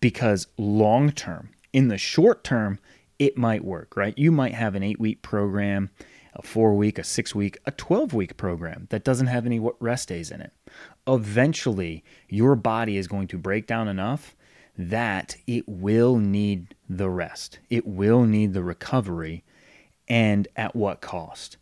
because 0.00 0.46
long 0.56 1.12
term, 1.12 1.50
in 1.72 1.88
the 1.88 1.98
short 1.98 2.42
term, 2.42 2.78
it 3.18 3.36
might 3.36 3.64
work, 3.64 3.96
right? 3.96 4.16
You 4.16 4.32
might 4.32 4.54
have 4.54 4.74
an 4.74 4.82
eight 4.82 4.98
week 4.98 5.22
program, 5.22 5.90
a 6.34 6.42
four 6.42 6.74
week, 6.74 6.98
a 6.98 7.04
six 7.04 7.34
week, 7.34 7.58
a 7.66 7.70
12 7.72 8.14
week 8.14 8.36
program 8.36 8.86
that 8.90 9.04
doesn't 9.04 9.26
have 9.26 9.46
any 9.46 9.60
rest 9.78 10.08
days 10.08 10.30
in 10.30 10.40
it. 10.40 10.52
Eventually, 11.06 12.02
your 12.28 12.56
body 12.56 12.96
is 12.96 13.08
going 13.08 13.28
to 13.28 13.38
break 13.38 13.66
down 13.66 13.88
enough 13.88 14.34
that 14.88 15.36
it 15.46 15.68
will 15.68 16.16
need 16.16 16.74
the 16.88 17.10
rest, 17.10 17.58
it 17.68 17.86
will 17.86 18.24
need 18.24 18.54
the 18.54 18.62
recovery. 18.62 19.44
And 20.08 20.48
at 20.56 20.74
what 20.74 21.00
cost? 21.00 21.56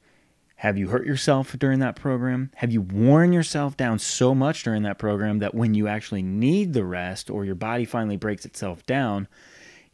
Have 0.57 0.79
you 0.79 0.89
hurt 0.89 1.07
yourself 1.07 1.57
during 1.59 1.79
that 1.81 1.97
program? 1.97 2.51
Have 2.57 2.73
you 2.73 2.81
worn 2.81 3.33
yourself 3.33 3.77
down 3.77 3.99
so 3.99 4.35
much 4.35 4.65
during 4.65 4.83
that 4.83 4.99
program 4.99 5.39
that 5.39 5.55
when 5.55 5.75
you 5.75 5.87
actually 5.87 6.23
need 6.23 6.73
the 6.73 6.85
rest 6.85 7.31
or 7.31 7.45
your 7.45 7.55
body 7.55 7.85
finally 7.85 8.17
breaks 8.17 8.45
itself 8.45 8.85
down, 8.87 9.29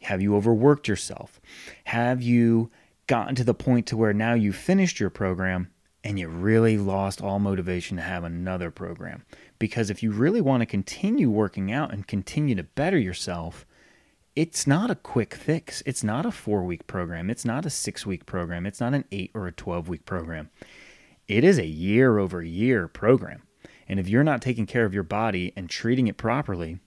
have 0.01 0.21
you 0.21 0.35
overworked 0.35 0.87
yourself? 0.87 1.39
Have 1.83 2.21
you 2.21 2.71
gotten 3.07 3.35
to 3.35 3.43
the 3.43 3.53
point 3.53 3.85
to 3.87 3.97
where 3.97 4.13
now 4.13 4.33
you've 4.33 4.55
finished 4.55 4.99
your 4.99 5.09
program 5.09 5.69
and 6.05 6.19
you 6.19 6.27
really 6.27 6.77
lost 6.77 7.19
all 7.19 7.39
motivation 7.39 7.97
to 7.97 8.03
have 8.03 8.23
another 8.23 8.69
program? 8.69 9.25
Because 9.57 9.89
if 9.89 10.03
you 10.03 10.11
really 10.11 10.39
want 10.39 10.61
to 10.61 10.67
continue 10.67 11.31
working 11.31 11.71
out 11.71 11.91
and 11.91 12.05
continue 12.07 12.53
to 12.53 12.63
better 12.63 12.97
yourself, 12.97 13.65
it's 14.35 14.67
not 14.67 14.91
a 14.91 14.95
quick 14.95 15.33
fix. 15.33 15.81
It's 15.85 16.03
not 16.03 16.25
a 16.25 16.31
four 16.31 16.63
week 16.63 16.85
program. 16.85 17.31
It's 17.31 17.43
not 17.43 17.65
a 17.65 17.71
six 17.71 18.05
week 18.05 18.27
program. 18.27 18.67
It's 18.67 18.79
not 18.79 18.93
an 18.93 19.05
eight 19.11 19.31
or 19.33 19.47
a 19.47 19.51
12 19.51 19.89
week 19.89 20.05
program. 20.05 20.51
It 21.27 21.43
is 21.43 21.57
a 21.57 21.65
year 21.65 22.19
over 22.19 22.43
year 22.43 22.87
program. 22.87 23.41
And 23.87 23.99
if 23.99 24.07
you're 24.07 24.23
not 24.23 24.43
taking 24.43 24.67
care 24.67 24.85
of 24.85 24.93
your 24.93 25.03
body 25.03 25.53
and 25.55 25.69
treating 25.69 26.07
it 26.07 26.17
properly 26.17 26.79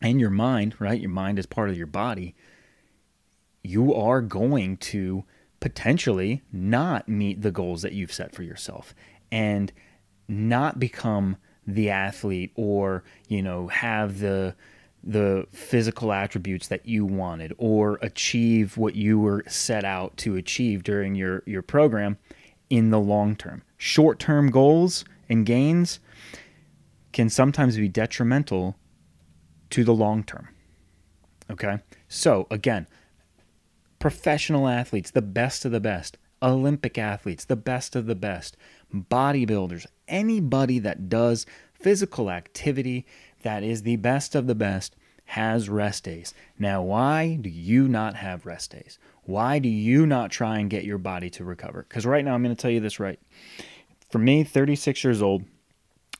and 0.00 0.18
your 0.18 0.30
mind, 0.30 0.74
right? 0.78 1.00
Your 1.00 1.10
mind 1.10 1.38
is 1.38 1.46
part 1.46 1.68
of 1.68 1.76
your 1.76 1.86
body. 1.86 2.34
You 3.62 3.92
are 3.94 4.22
going 4.22 4.78
to 4.78 5.24
potentially 5.60 6.42
not 6.52 7.08
meet 7.08 7.42
the 7.42 7.50
goals 7.50 7.82
that 7.82 7.92
you've 7.92 8.12
set 8.12 8.34
for 8.34 8.42
yourself 8.42 8.94
and 9.30 9.72
not 10.28 10.78
become 10.78 11.36
the 11.66 11.90
athlete 11.90 12.52
or, 12.54 13.02
you 13.28 13.42
know, 13.42 13.68
have 13.68 14.20
the 14.20 14.54
the 15.04 15.46
physical 15.52 16.12
attributes 16.12 16.68
that 16.68 16.84
you 16.84 17.04
wanted 17.04 17.52
or 17.56 17.98
achieve 18.02 18.76
what 18.76 18.96
you 18.96 19.18
were 19.18 19.44
set 19.46 19.84
out 19.84 20.16
to 20.16 20.34
achieve 20.34 20.82
during 20.82 21.14
your, 21.14 21.42
your 21.46 21.62
program 21.62 22.18
in 22.68 22.90
the 22.90 22.98
long 22.98 23.36
term. 23.36 23.62
Short 23.76 24.18
term 24.18 24.50
goals 24.50 25.04
and 25.28 25.46
gains 25.46 26.00
can 27.12 27.28
sometimes 27.28 27.76
be 27.76 27.88
detrimental 27.88 28.76
to 29.70 29.84
the 29.84 29.94
long 29.94 30.24
term. 30.24 30.48
Okay? 31.50 31.78
So, 32.08 32.46
again, 32.50 32.86
professional 33.98 34.68
athletes, 34.68 35.10
the 35.10 35.22
best 35.22 35.64
of 35.64 35.72
the 35.72 35.80
best, 35.80 36.18
Olympic 36.42 36.98
athletes, 36.98 37.44
the 37.44 37.56
best 37.56 37.96
of 37.96 38.06
the 38.06 38.14
best, 38.14 38.56
bodybuilders, 38.94 39.86
anybody 40.06 40.78
that 40.78 41.08
does 41.08 41.46
physical 41.72 42.30
activity 42.30 43.06
that 43.42 43.62
is 43.62 43.82
the 43.82 43.96
best 43.96 44.34
of 44.34 44.46
the 44.46 44.54
best 44.54 44.96
has 45.26 45.68
rest 45.68 46.04
days. 46.04 46.32
Now, 46.58 46.82
why 46.82 47.38
do 47.40 47.50
you 47.50 47.86
not 47.86 48.16
have 48.16 48.46
rest 48.46 48.70
days? 48.70 48.98
Why 49.24 49.58
do 49.58 49.68
you 49.68 50.06
not 50.06 50.30
try 50.30 50.58
and 50.58 50.70
get 50.70 50.84
your 50.84 50.98
body 50.98 51.28
to 51.30 51.44
recover? 51.44 51.84
Because 51.86 52.06
right 52.06 52.24
now, 52.24 52.34
I'm 52.34 52.42
going 52.42 52.54
to 52.54 52.60
tell 52.60 52.70
you 52.70 52.80
this 52.80 52.98
right. 52.98 53.20
For 54.10 54.18
me, 54.18 54.42
36 54.42 55.04
years 55.04 55.20
old, 55.20 55.44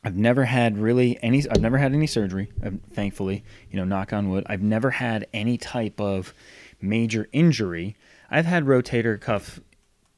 I've 0.04 0.16
never 0.16 0.44
had 0.44 0.78
really 0.78 1.18
any. 1.22 1.42
I've 1.50 1.60
never 1.60 1.78
had 1.78 1.92
any 1.92 2.06
surgery. 2.06 2.52
Um, 2.62 2.80
thankfully, 2.92 3.44
you 3.70 3.78
know, 3.78 3.84
knock 3.84 4.12
on 4.12 4.28
wood. 4.28 4.44
I've 4.46 4.62
never 4.62 4.90
had 4.90 5.26
any 5.32 5.56
type 5.56 6.00
of 6.00 6.34
major 6.80 7.28
injury. 7.32 7.96
I've 8.30 8.46
had 8.46 8.64
rotator 8.64 9.20
cuff, 9.20 9.60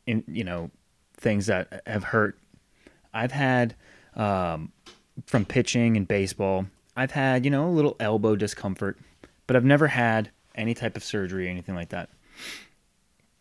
in 0.06 0.24
you 0.26 0.44
know, 0.44 0.70
things 1.16 1.46
that 1.46 1.82
have 1.86 2.04
hurt. 2.04 2.38
I've 3.12 3.32
had 3.32 3.74
um, 4.14 4.72
from 5.26 5.44
pitching 5.44 5.96
and 5.96 6.06
baseball. 6.06 6.66
I've 6.96 7.12
had, 7.12 7.44
you 7.44 7.50
know, 7.50 7.68
a 7.68 7.70
little 7.70 7.96
elbow 8.00 8.36
discomfort, 8.36 8.98
but 9.46 9.56
I've 9.56 9.64
never 9.64 9.88
had 9.88 10.30
any 10.54 10.74
type 10.74 10.96
of 10.96 11.04
surgery 11.04 11.46
or 11.46 11.50
anything 11.50 11.74
like 11.74 11.90
that. 11.90 12.10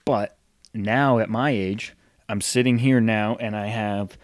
But 0.06 0.38
now 0.74 1.20
at 1.20 1.30
my 1.30 1.52
age, 1.52 1.94
I'm 2.28 2.42
sitting 2.42 2.78
here 2.78 3.02
now 3.02 3.38
and 3.40 3.56
I 3.56 3.68
have 3.68 4.18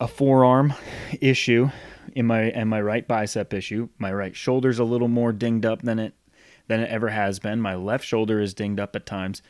a 0.00 0.08
forearm 0.08 0.74
issue 1.20 1.70
in 2.14 2.26
my 2.26 2.42
and 2.42 2.68
my 2.68 2.80
right 2.80 3.06
bicep 3.06 3.54
issue. 3.54 3.88
My 3.98 4.12
right 4.12 4.34
shoulder's 4.34 4.78
a 4.78 4.84
little 4.84 5.08
more 5.08 5.32
dinged 5.32 5.64
up 5.64 5.82
than 5.82 5.98
it 5.98 6.14
than 6.72 6.80
it 6.80 6.90
ever 6.90 7.10
has 7.10 7.38
been. 7.38 7.60
My 7.60 7.74
left 7.74 8.04
shoulder 8.04 8.40
is 8.40 8.54
dinged 8.54 8.80
up 8.80 8.96
at 8.96 9.04
times. 9.04 9.42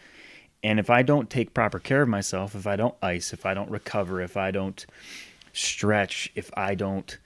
And 0.64 0.80
if 0.80 0.90
I 0.90 1.02
don't 1.02 1.30
take 1.30 1.54
proper 1.54 1.78
care 1.78 2.02
of 2.02 2.08
myself, 2.08 2.56
if 2.56 2.66
I 2.66 2.74
don't 2.74 2.96
ice, 3.00 3.32
if 3.32 3.46
I 3.46 3.54
don't 3.54 3.70
recover, 3.70 4.20
if 4.20 4.36
I 4.36 4.50
don't 4.50 4.84
stretch, 5.52 6.32
if 6.34 6.50
I 6.56 6.74
don't 6.74 7.16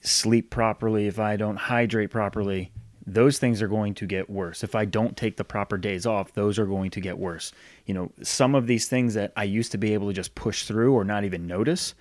sleep 0.00 0.48
properly, 0.48 1.06
if 1.06 1.18
I 1.18 1.36
don't 1.36 1.56
hydrate 1.56 2.10
properly, 2.10 2.72
those 3.06 3.38
things 3.38 3.60
are 3.60 3.68
going 3.68 3.94
to 3.94 4.06
get 4.06 4.30
worse. 4.30 4.64
If 4.64 4.74
I 4.74 4.86
don't 4.86 5.16
take 5.16 5.36
the 5.36 5.44
proper 5.44 5.76
days 5.76 6.06
off, 6.06 6.32
those 6.32 6.58
are 6.58 6.66
going 6.66 6.90
to 6.92 7.00
get 7.00 7.18
worse. 7.18 7.52
You 7.84 7.92
know, 7.92 8.12
some 8.22 8.54
of 8.54 8.66
these 8.66 8.88
things 8.88 9.14
that 9.14 9.32
I 9.36 9.44
used 9.44 9.72
to 9.72 9.78
be 9.78 9.92
able 9.92 10.08
to 10.08 10.14
just 10.14 10.34
push 10.34 10.64
through 10.64 10.94
or 10.94 11.04
not 11.04 11.24
even 11.24 11.46
notice, 11.46 11.94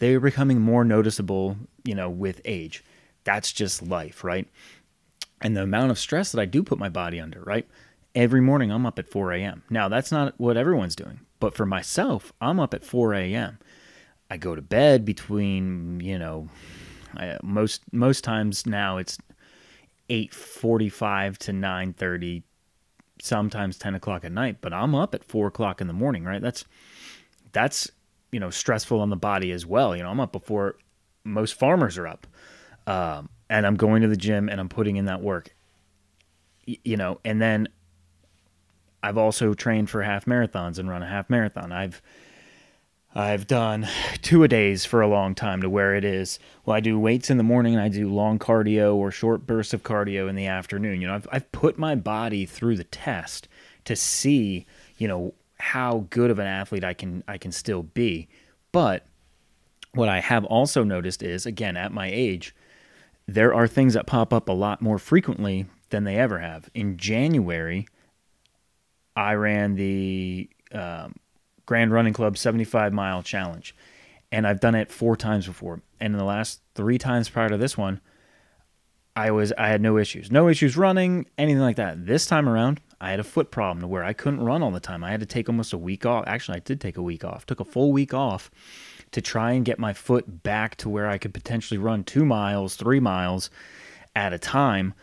they're 0.00 0.18
becoming 0.18 0.60
more 0.60 0.84
noticeable, 0.84 1.56
you 1.84 1.94
know, 1.94 2.10
with 2.10 2.40
age. 2.44 2.82
That's 3.24 3.52
just 3.52 3.82
life, 3.82 4.24
right? 4.24 4.48
And 5.40 5.56
the 5.56 5.62
amount 5.62 5.90
of 5.90 5.98
stress 5.98 6.32
that 6.32 6.40
I 6.40 6.46
do 6.46 6.62
put 6.62 6.78
my 6.78 6.88
body 6.88 7.20
under, 7.20 7.40
right? 7.42 7.68
Every 8.14 8.40
morning 8.40 8.70
I'm 8.70 8.86
up 8.86 8.98
at 8.98 9.08
4 9.08 9.32
a.m. 9.32 9.62
Now, 9.68 9.88
that's 9.88 10.10
not 10.10 10.34
what 10.38 10.56
everyone's 10.56 10.96
doing, 10.96 11.20
but 11.40 11.54
for 11.54 11.66
myself, 11.66 12.32
I'm 12.40 12.58
up 12.58 12.72
at 12.72 12.84
4 12.84 13.12
a.m. 13.14 13.58
I 14.30 14.38
go 14.38 14.54
to 14.54 14.62
bed 14.62 15.04
between, 15.04 16.00
you 16.00 16.18
know, 16.18 16.48
I, 17.16 17.38
most 17.42 17.82
most 17.92 18.24
times 18.24 18.66
now 18.66 18.98
it's 18.98 19.18
8.45 20.08 21.38
to 21.38 21.52
9.30 21.52 22.42
sometimes 23.20 23.78
10 23.78 23.94
o'clock 23.94 24.24
at 24.24 24.32
night 24.32 24.58
but 24.60 24.72
i'm 24.72 24.94
up 24.94 25.14
at 25.14 25.24
4 25.24 25.48
o'clock 25.48 25.80
in 25.80 25.86
the 25.86 25.92
morning 25.92 26.24
right 26.24 26.42
that's 26.42 26.64
that's 27.52 27.90
you 28.30 28.38
know 28.38 28.50
stressful 28.50 29.00
on 29.00 29.10
the 29.10 29.16
body 29.16 29.50
as 29.50 29.64
well 29.64 29.96
you 29.96 30.02
know 30.02 30.10
i'm 30.10 30.20
up 30.20 30.32
before 30.32 30.76
most 31.24 31.54
farmers 31.54 31.98
are 31.98 32.06
up 32.06 32.26
um, 32.86 33.28
and 33.48 33.66
i'm 33.66 33.76
going 33.76 34.02
to 34.02 34.08
the 34.08 34.16
gym 34.16 34.48
and 34.48 34.60
i'm 34.60 34.68
putting 34.68 34.96
in 34.96 35.04
that 35.06 35.20
work 35.20 35.54
y- 36.66 36.78
you 36.84 36.96
know 36.96 37.20
and 37.24 37.40
then 37.40 37.68
i've 39.02 39.18
also 39.18 39.54
trained 39.54 39.88
for 39.90 40.02
half 40.02 40.24
marathons 40.24 40.78
and 40.78 40.88
run 40.88 41.02
a 41.02 41.06
half 41.06 41.28
marathon 41.30 41.72
i've 41.72 42.02
I've 43.18 43.46
done 43.46 43.88
two 44.20 44.44
a 44.44 44.48
days 44.48 44.84
for 44.84 45.00
a 45.00 45.08
long 45.08 45.34
time 45.34 45.62
to 45.62 45.70
where 45.70 45.94
it 45.94 46.04
is. 46.04 46.38
Well, 46.66 46.76
I 46.76 46.80
do 46.80 46.98
weights 46.98 47.30
in 47.30 47.38
the 47.38 47.42
morning 47.42 47.72
and 47.72 47.82
I 47.82 47.88
do 47.88 48.12
long 48.12 48.38
cardio 48.38 48.94
or 48.94 49.10
short 49.10 49.46
bursts 49.46 49.72
of 49.72 49.82
cardio 49.82 50.28
in 50.28 50.36
the 50.36 50.46
afternoon. 50.46 51.00
You 51.00 51.06
know, 51.06 51.14
I've, 51.14 51.28
I've 51.32 51.50
put 51.50 51.78
my 51.78 51.94
body 51.94 52.44
through 52.44 52.76
the 52.76 52.84
test 52.84 53.48
to 53.86 53.96
see, 53.96 54.66
you 54.98 55.08
know, 55.08 55.32
how 55.58 56.06
good 56.10 56.30
of 56.30 56.38
an 56.38 56.46
athlete 56.46 56.84
I 56.84 56.92
can 56.92 57.24
I 57.26 57.38
can 57.38 57.52
still 57.52 57.84
be. 57.84 58.28
But 58.70 59.06
what 59.94 60.10
I 60.10 60.20
have 60.20 60.44
also 60.44 60.84
noticed 60.84 61.22
is, 61.22 61.46
again, 61.46 61.78
at 61.78 61.92
my 61.92 62.10
age, 62.12 62.54
there 63.26 63.52
are 63.54 63.66
things 63.66 63.94
that 63.94 64.06
pop 64.06 64.32
up 64.32 64.48
a 64.48 64.52
lot 64.52 64.80
more 64.80 64.98
frequently 64.98 65.66
than 65.90 66.04
they 66.04 66.16
ever 66.16 66.38
have. 66.38 66.70
In 66.74 66.96
January, 66.96 67.86
I 69.14 69.34
ran 69.34 69.74
the 69.74 70.48
um, 70.72 71.14
Grand 71.64 71.92
Running 71.92 72.12
Club 72.12 72.38
75 72.38 72.92
mile 72.92 73.22
challenge. 73.22 73.74
And 74.32 74.46
I've 74.46 74.60
done 74.60 74.74
it 74.74 74.90
four 74.90 75.16
times 75.16 75.46
before. 75.46 75.80
And 76.00 76.14
in 76.14 76.18
the 76.18 76.24
last 76.24 76.60
three 76.74 76.98
times 76.98 77.28
prior 77.28 77.48
to 77.48 77.56
this 77.56 77.76
one, 77.76 78.00
I 79.14 79.30
was 79.30 79.52
I 79.56 79.68
had 79.68 79.80
no 79.80 79.96
issues. 79.96 80.30
No 80.30 80.48
issues 80.48 80.76
running, 80.76 81.26
anything 81.38 81.62
like 81.62 81.76
that. 81.76 82.06
This 82.06 82.26
time 82.26 82.48
around, 82.48 82.80
I 83.00 83.10
had 83.10 83.20
a 83.20 83.24
foot 83.24 83.50
problem 83.50 83.80
to 83.80 83.86
where 83.86 84.04
I 84.04 84.12
couldn't 84.12 84.44
run 84.44 84.62
all 84.62 84.70
the 84.70 84.80
time. 84.80 85.02
I 85.02 85.10
had 85.10 85.20
to 85.20 85.26
take 85.26 85.48
almost 85.48 85.72
a 85.72 85.78
week 85.78 86.04
off. 86.04 86.24
Actually, 86.26 86.56
I 86.56 86.60
did 86.60 86.80
take 86.80 86.96
a 86.96 87.02
week 87.02 87.24
off. 87.24 87.46
Took 87.46 87.60
a 87.60 87.64
full 87.64 87.92
week 87.92 88.12
off 88.12 88.50
to 89.12 89.20
try 89.20 89.52
and 89.52 89.64
get 89.64 89.78
my 89.78 89.92
foot 89.92 90.42
back 90.42 90.76
to 90.76 90.88
where 90.88 91.08
I 91.08 91.18
could 91.18 91.32
potentially 91.32 91.78
run 91.78 92.04
2 92.04 92.24
miles, 92.24 92.76
3 92.76 93.00
miles 93.00 93.50
at 94.14 94.32
a 94.32 94.38
time 94.38 94.94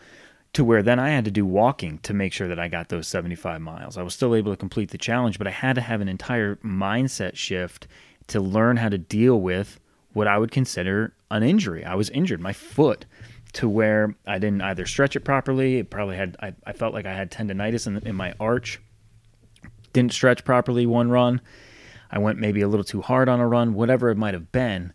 to 0.54 0.64
where 0.64 0.82
then 0.82 1.00
I 1.00 1.10
had 1.10 1.24
to 1.24 1.30
do 1.30 1.44
walking 1.44 1.98
to 1.98 2.14
make 2.14 2.32
sure 2.32 2.48
that 2.48 2.60
I 2.60 2.68
got 2.68 2.88
those 2.88 3.08
75 3.08 3.60
miles. 3.60 3.98
I 3.98 4.02
was 4.02 4.14
still 4.14 4.34
able 4.34 4.52
to 4.52 4.56
complete 4.56 4.90
the 4.90 4.98
challenge, 4.98 5.36
but 5.36 5.48
I 5.48 5.50
had 5.50 5.74
to 5.74 5.80
have 5.80 6.00
an 6.00 6.08
entire 6.08 6.56
mindset 6.56 7.36
shift 7.36 7.88
to 8.28 8.40
learn 8.40 8.76
how 8.76 8.88
to 8.88 8.98
deal 8.98 9.40
with 9.40 9.80
what 10.12 10.28
I 10.28 10.38
would 10.38 10.52
consider 10.52 11.12
an 11.30 11.42
injury. 11.42 11.84
I 11.84 11.96
was 11.96 12.08
injured, 12.10 12.40
my 12.40 12.52
foot, 12.52 13.04
to 13.54 13.68
where 13.68 14.14
I 14.26 14.38
didn't 14.38 14.62
either 14.62 14.86
stretch 14.86 15.16
it 15.16 15.20
properly. 15.20 15.78
It 15.78 15.90
probably 15.90 16.16
had, 16.16 16.36
I, 16.40 16.54
I 16.64 16.72
felt 16.72 16.94
like 16.94 17.04
I 17.04 17.14
had 17.14 17.32
tendonitis 17.32 17.88
in, 17.88 17.96
in 18.06 18.14
my 18.14 18.34
arch. 18.38 18.80
Didn't 19.92 20.12
stretch 20.12 20.44
properly 20.44 20.86
one 20.86 21.10
run. 21.10 21.40
I 22.10 22.18
went 22.18 22.38
maybe 22.38 22.60
a 22.60 22.68
little 22.68 22.84
too 22.84 23.02
hard 23.02 23.28
on 23.28 23.40
a 23.40 23.48
run, 23.48 23.74
whatever 23.74 24.10
it 24.10 24.18
might 24.18 24.34
have 24.34 24.52
been. 24.52 24.92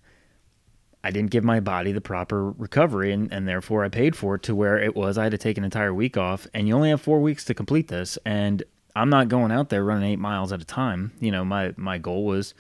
I 1.03 1.11
didn't 1.11 1.31
give 1.31 1.43
my 1.43 1.59
body 1.59 1.91
the 1.91 2.01
proper 2.01 2.51
recovery 2.51 3.13
and, 3.13 3.31
and 3.31 3.47
therefore 3.47 3.85
I 3.85 3.89
paid 3.89 4.17
for 4.17 4.35
it 4.35 4.43
to 4.43 4.55
where 4.55 4.77
it 4.77 4.97
was 4.97 5.17
I 5.17 5.23
had 5.23 5.31
to 5.31 5.37
take 5.37 5.57
an 5.57 5.63
entire 5.63 5.93
week 5.93 6.17
off 6.17 6.45
and 6.53 6.67
you 6.67 6.75
only 6.75 6.89
have 6.89 6.99
four 6.99 7.21
weeks 7.21 7.45
to 7.45 7.53
complete 7.53 7.87
this 7.87 8.17
and 8.25 8.63
I'm 8.95 9.09
not 9.09 9.29
going 9.29 9.51
out 9.51 9.69
there 9.69 9.83
running 9.83 10.11
eight 10.11 10.19
miles 10.19 10.51
at 10.51 10.61
a 10.61 10.65
time. 10.65 11.13
You 11.19 11.31
know, 11.31 11.45
my 11.45 11.73
my 11.77 11.97
goal 11.97 12.25
was 12.25 12.53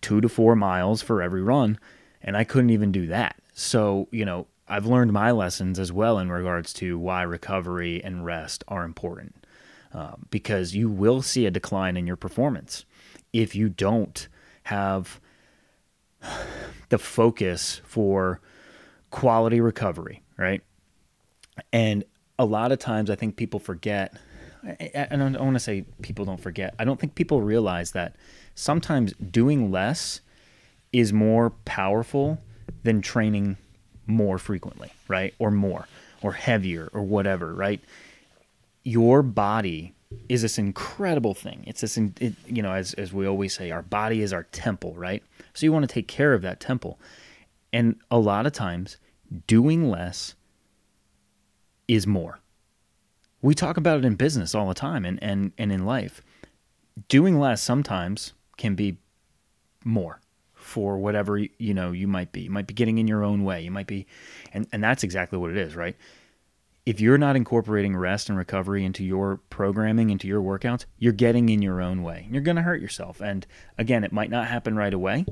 two 0.00 0.20
to 0.20 0.28
four 0.28 0.54
miles 0.54 1.02
for 1.02 1.22
every 1.22 1.42
run, 1.42 1.78
and 2.22 2.36
I 2.36 2.44
couldn't 2.44 2.70
even 2.70 2.92
do 2.92 3.06
that. 3.08 3.36
So, 3.54 4.08
you 4.10 4.24
know, 4.24 4.46
I've 4.68 4.86
learned 4.86 5.12
my 5.12 5.30
lessons 5.30 5.78
as 5.78 5.92
well 5.92 6.18
in 6.18 6.30
regards 6.30 6.72
to 6.74 6.98
why 6.98 7.22
recovery 7.22 8.02
and 8.02 8.24
rest 8.24 8.64
are 8.68 8.84
important. 8.84 9.34
Um, 9.94 10.26
because 10.30 10.74
you 10.74 10.88
will 10.88 11.20
see 11.20 11.44
a 11.44 11.50
decline 11.50 11.98
in 11.98 12.06
your 12.06 12.16
performance 12.16 12.86
if 13.32 13.54
you 13.54 13.68
don't 13.68 14.28
have 14.64 15.20
the 16.88 16.98
focus 16.98 17.80
for 17.84 18.40
quality 19.10 19.60
recovery, 19.60 20.22
right? 20.36 20.62
And 21.72 22.04
a 22.38 22.44
lot 22.44 22.72
of 22.72 22.78
times 22.78 23.10
I 23.10 23.14
think 23.14 23.36
people 23.36 23.60
forget 23.60 24.16
and 24.62 25.22
I 25.22 25.28
don't, 25.28 25.44
want 25.44 25.54
to 25.54 25.60
say 25.60 25.84
people 26.02 26.24
don't 26.24 26.40
forget. 26.40 26.74
I 26.78 26.84
don't 26.84 27.00
think 27.00 27.14
people 27.14 27.42
realize 27.42 27.92
that 27.92 28.14
sometimes 28.54 29.12
doing 29.14 29.70
less 29.70 30.20
is 30.92 31.12
more 31.12 31.50
powerful 31.64 32.38
than 32.84 33.00
training 33.02 33.56
more 34.06 34.38
frequently, 34.38 34.92
right? 35.08 35.34
Or 35.38 35.50
more, 35.50 35.88
or 36.22 36.32
heavier, 36.32 36.90
or 36.92 37.02
whatever, 37.02 37.52
right? 37.52 37.80
Your 38.84 39.22
body 39.22 39.94
is 40.28 40.42
this 40.42 40.58
incredible 40.58 41.34
thing. 41.34 41.64
It's 41.66 41.80
this, 41.80 41.96
it, 41.96 42.34
you 42.46 42.62
know, 42.62 42.72
as, 42.72 42.94
as 42.94 43.12
we 43.12 43.26
always 43.26 43.54
say, 43.54 43.70
our 43.70 43.82
body 43.82 44.22
is 44.22 44.32
our 44.32 44.44
temple, 44.44 44.94
right? 44.94 45.22
So 45.54 45.66
you 45.66 45.72
want 45.72 45.88
to 45.88 45.92
take 45.92 46.08
care 46.08 46.34
of 46.34 46.42
that 46.42 46.60
temple. 46.60 46.98
And 47.72 47.96
a 48.10 48.18
lot 48.18 48.46
of 48.46 48.52
times, 48.52 48.98
doing 49.46 49.90
less 49.90 50.34
is 51.88 52.06
more 52.06 52.42
we 53.42 53.54
talk 53.54 53.76
about 53.76 53.98
it 53.98 54.04
in 54.04 54.14
business 54.14 54.54
all 54.54 54.68
the 54.68 54.74
time 54.74 55.04
and, 55.04 55.20
and, 55.22 55.52
and 55.58 55.72
in 55.72 55.84
life. 55.84 56.22
Doing 57.08 57.38
less 57.38 57.60
sometimes 57.60 58.32
can 58.56 58.76
be 58.76 58.96
more 59.84 60.20
for 60.54 60.96
whatever 60.96 61.38
you 61.38 61.74
know 61.74 61.90
you 61.90 62.06
might 62.06 62.30
be. 62.30 62.42
You 62.42 62.50
might 62.50 62.68
be 62.68 62.74
getting 62.74 62.98
in 62.98 63.08
your 63.08 63.24
own 63.24 63.42
way. 63.42 63.62
You 63.62 63.72
might 63.72 63.88
be 63.88 64.06
and, 64.54 64.66
and 64.72 64.82
that's 64.82 65.02
exactly 65.02 65.38
what 65.38 65.50
it 65.50 65.56
is, 65.56 65.74
right? 65.74 65.96
If 66.84 67.00
you're 67.00 67.18
not 67.18 67.36
incorporating 67.36 67.96
rest 67.96 68.28
and 68.28 68.36
recovery 68.36 68.84
into 68.84 69.04
your 69.04 69.36
programming, 69.50 70.10
into 70.10 70.26
your 70.26 70.42
workouts, 70.42 70.84
you're 70.98 71.12
getting 71.12 71.48
in 71.48 71.62
your 71.62 71.80
own 71.80 72.02
way. 72.02 72.26
You're 72.30 72.42
going 72.42 72.56
to 72.56 72.62
hurt 72.62 72.80
yourself. 72.80 73.20
And 73.20 73.46
again, 73.78 74.02
it 74.02 74.12
might 74.12 74.30
not 74.30 74.48
happen 74.48 74.74
right 74.74 74.92
away. 74.92 75.24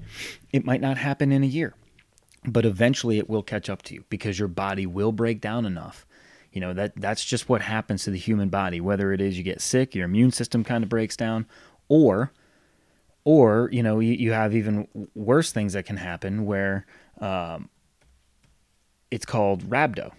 It 0.53 0.65
might 0.65 0.81
not 0.81 0.97
happen 0.97 1.33
in 1.33 1.43
a 1.43 1.49
year. 1.49 1.75
But 2.45 2.65
eventually 2.65 3.19
it 3.19 3.29
will 3.29 3.43
catch 3.43 3.69
up 3.69 3.83
to 3.83 3.95
you 3.95 4.05
because 4.11 4.39
your 4.39 4.49
body 4.49 4.87
will 4.87 5.13
break 5.13 5.41
down 5.41 5.67
enough 5.67 6.07
you 6.53 6.61
know 6.61 6.73
that 6.73 6.93
that's 6.97 7.25
just 7.25 7.49
what 7.49 7.63
happens 7.63 8.05
to 8.05 8.11
the 8.11 8.19
human 8.19 8.49
body 8.49 8.81
whether 8.81 9.13
it 9.13 9.21
is 9.21 9.37
you 9.37 9.45
get 9.45 9.61
sick 9.61 9.95
your 9.95 10.05
immune 10.05 10.31
system 10.31 10.65
kind 10.65 10.83
of 10.83 10.91
breaks 10.91 11.17
down 11.17 11.47
or 11.89 12.33
or 13.25 13.69
you 13.73 13.83
know 13.83 14.01
you, 14.01 14.13
you 14.13 14.33
have 14.33 14.55
even 14.55 14.87
worse 15.15 15.53
things 15.53 15.73
that 15.75 15.85
can 15.85 15.97
happen 15.97 16.45
where 16.45 16.87
um, 17.21 17.69
it's 19.11 19.27
called 19.27 19.69
rhabdo 19.69 20.13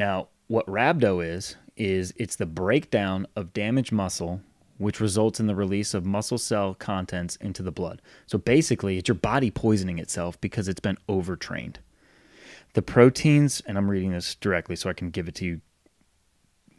now 0.00 0.28
what 0.48 0.66
rhabdo 0.66 1.24
is 1.24 1.56
is 1.76 2.12
it's 2.16 2.36
the 2.36 2.46
breakdown 2.46 3.26
of 3.36 3.52
damaged 3.52 3.92
muscle 3.92 4.40
which 4.78 5.00
results 5.00 5.38
in 5.38 5.46
the 5.46 5.54
release 5.54 5.92
of 5.94 6.06
muscle 6.06 6.38
cell 6.38 6.74
contents 6.74 7.36
into 7.36 7.62
the 7.62 7.70
blood 7.70 8.02
so 8.26 8.38
basically 8.38 8.98
it's 8.98 9.08
your 9.08 9.14
body 9.14 9.50
poisoning 9.50 9.98
itself 9.98 10.40
because 10.40 10.68
it's 10.68 10.80
been 10.80 10.98
overtrained 11.08 11.78
the 12.74 12.82
proteins, 12.82 13.60
and 13.66 13.76
I'm 13.76 13.90
reading 13.90 14.12
this 14.12 14.34
directly 14.34 14.76
so 14.76 14.88
I 14.88 14.92
can 14.92 15.10
give 15.10 15.28
it 15.28 15.34
to 15.36 15.44
you. 15.44 15.60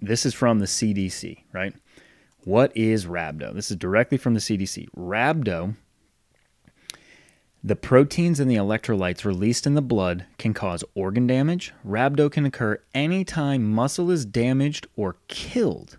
This 0.02 0.26
is 0.26 0.34
from 0.34 0.60
the 0.60 0.66
CDC, 0.66 1.44
right? 1.54 1.76
What 2.44 2.76
is 2.76 3.06
rhabdo? 3.06 3.54
This 3.54 3.70
is 3.70 3.78
directly 3.78 4.18
from 4.18 4.34
the 4.34 4.40
CDC. 4.40 4.88
Rhabdo, 4.98 5.76
the 7.64 7.76
proteins 7.76 8.40
and 8.40 8.50
the 8.50 8.56
electrolytes 8.56 9.24
released 9.24 9.68
in 9.68 9.76
the 9.76 9.82
blood 9.82 10.26
can 10.38 10.54
cause 10.54 10.84
organ 10.96 11.28
damage. 11.28 11.74
Rhabdo 11.86 12.32
can 12.32 12.46
occur 12.46 12.80
anytime 12.94 13.72
muscle 13.72 14.10
is 14.10 14.26
damaged 14.26 14.88
or 14.96 15.18
killed. 15.28 15.98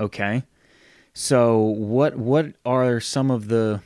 Okay? 0.00 0.44
So, 1.12 1.58
what 1.58 2.16
what 2.16 2.54
are 2.64 3.00
some 3.00 3.30
of 3.30 3.48
the 3.48 3.82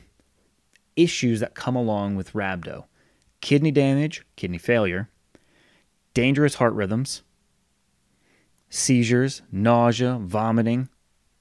issues 0.95 1.39
that 1.41 1.55
come 1.55 1.75
along 1.75 2.15
with 2.15 2.33
rhabdo? 2.33 2.85
kidney 3.45 3.69
damage, 3.69 4.25
kidney 4.35 4.57
failure, 4.57 5.07
dangerous 6.15 6.55
heart 6.55 6.73
rhythms, 6.73 7.21
seizures, 8.71 9.43
nausea, 9.51 10.17
vomiting, 10.19 10.89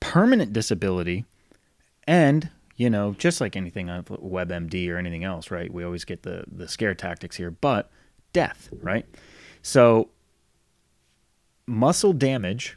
permanent 0.01 0.53
disability, 0.53 1.25
and 2.07 2.51
you 2.77 2.91
know, 2.91 3.15
just 3.19 3.41
like 3.41 3.57
anything 3.57 3.89
on 3.91 4.03
WebMD 4.05 4.91
or 4.91 4.97
anything 4.97 5.25
else, 5.25 5.51
right? 5.51 5.73
We 5.73 5.85
always 5.85 6.05
get 6.05 6.23
the 6.23 6.45
the 6.51 6.69
scare 6.69 6.95
tactics 6.95 7.37
here, 7.37 7.51
but 7.51 7.91
death, 8.33 8.69
right? 8.83 9.07
So 9.63 10.11
muscle 11.67 12.13
damage 12.13 12.77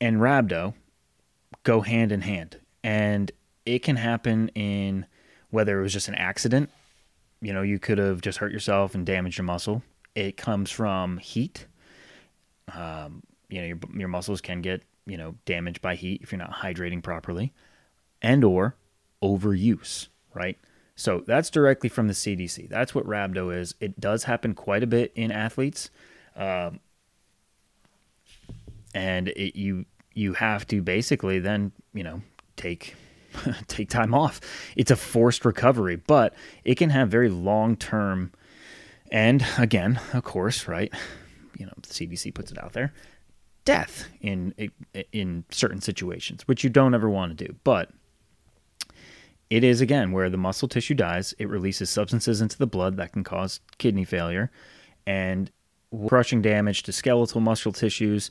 and 0.00 0.18
rhabdo 0.18 0.74
go 1.62 1.80
hand 1.80 2.12
in 2.12 2.22
hand, 2.22 2.60
and 2.82 3.30
it 3.66 3.80
can 3.80 3.96
happen 3.96 4.48
in 4.50 5.06
whether 5.50 5.78
it 5.78 5.82
was 5.82 5.92
just 5.92 6.08
an 6.08 6.16
accident, 6.16 6.68
you 7.40 7.52
know, 7.52 7.62
you 7.62 7.78
could 7.78 7.98
have 7.98 8.20
just 8.20 8.38
hurt 8.38 8.52
yourself 8.52 8.94
and 8.94 9.06
damaged 9.06 9.38
your 9.38 9.44
muscle. 9.44 9.82
It 10.14 10.36
comes 10.36 10.70
from 10.70 11.18
heat. 11.18 11.66
Um, 12.74 13.22
you 13.48 13.60
know, 13.60 13.66
your, 13.66 13.78
your 13.94 14.08
muscles 14.08 14.40
can 14.40 14.62
get, 14.62 14.82
you 15.06 15.16
know, 15.16 15.36
damaged 15.44 15.82
by 15.82 15.94
heat 15.94 16.20
if 16.22 16.32
you're 16.32 16.38
not 16.38 16.52
hydrating 16.52 17.02
properly 17.02 17.52
and 18.22 18.42
or 18.44 18.76
overuse, 19.22 20.08
right? 20.34 20.58
So 20.96 21.22
that's 21.26 21.50
directly 21.50 21.88
from 21.88 22.06
the 22.06 22.14
CDC. 22.14 22.68
That's 22.68 22.94
what 22.94 23.06
rhabdo 23.06 23.54
is. 23.56 23.74
It 23.80 24.00
does 24.00 24.24
happen 24.24 24.54
quite 24.54 24.82
a 24.82 24.86
bit 24.86 25.12
in 25.14 25.32
athletes. 25.32 25.90
Um, 26.36 26.80
and 28.94 29.28
it, 29.28 29.58
you 29.58 29.86
you 30.14 30.34
have 30.34 30.66
to 30.68 30.80
basically 30.80 31.40
then, 31.40 31.72
you 31.92 32.04
know, 32.04 32.22
take 32.56 32.94
take 33.66 33.88
time 33.90 34.14
off. 34.14 34.40
It's 34.76 34.90
a 34.90 34.96
forced 34.96 35.44
recovery, 35.44 35.96
but 35.96 36.34
it 36.64 36.76
can 36.76 36.90
have 36.90 37.08
very 37.08 37.28
long 37.28 37.76
term. 37.76 38.32
And 39.10 39.44
again, 39.58 40.00
of 40.12 40.24
course, 40.24 40.68
right? 40.68 40.92
You 41.58 41.66
know, 41.66 41.72
the 41.82 41.88
CDC 41.88 42.34
puts 42.34 42.52
it 42.52 42.62
out 42.62 42.72
there. 42.72 42.92
Death 43.64 44.08
in 44.20 44.54
in 45.12 45.44
certain 45.50 45.80
situations, 45.80 46.46
which 46.46 46.62
you 46.64 46.70
don't 46.70 46.94
ever 46.94 47.08
want 47.08 47.36
to 47.36 47.46
do, 47.46 47.54
but 47.64 47.90
it 49.48 49.64
is 49.64 49.80
again 49.80 50.12
where 50.12 50.28
the 50.28 50.36
muscle 50.36 50.68
tissue 50.68 50.94
dies. 50.94 51.34
It 51.38 51.48
releases 51.48 51.88
substances 51.90 52.40
into 52.40 52.58
the 52.58 52.66
blood 52.66 52.96
that 52.96 53.12
can 53.12 53.24
cause 53.24 53.60
kidney 53.78 54.04
failure, 54.04 54.50
and 55.06 55.50
crushing 56.08 56.42
damage 56.42 56.82
to 56.84 56.92
skeletal 56.92 57.40
muscle 57.40 57.72
tissues, 57.72 58.30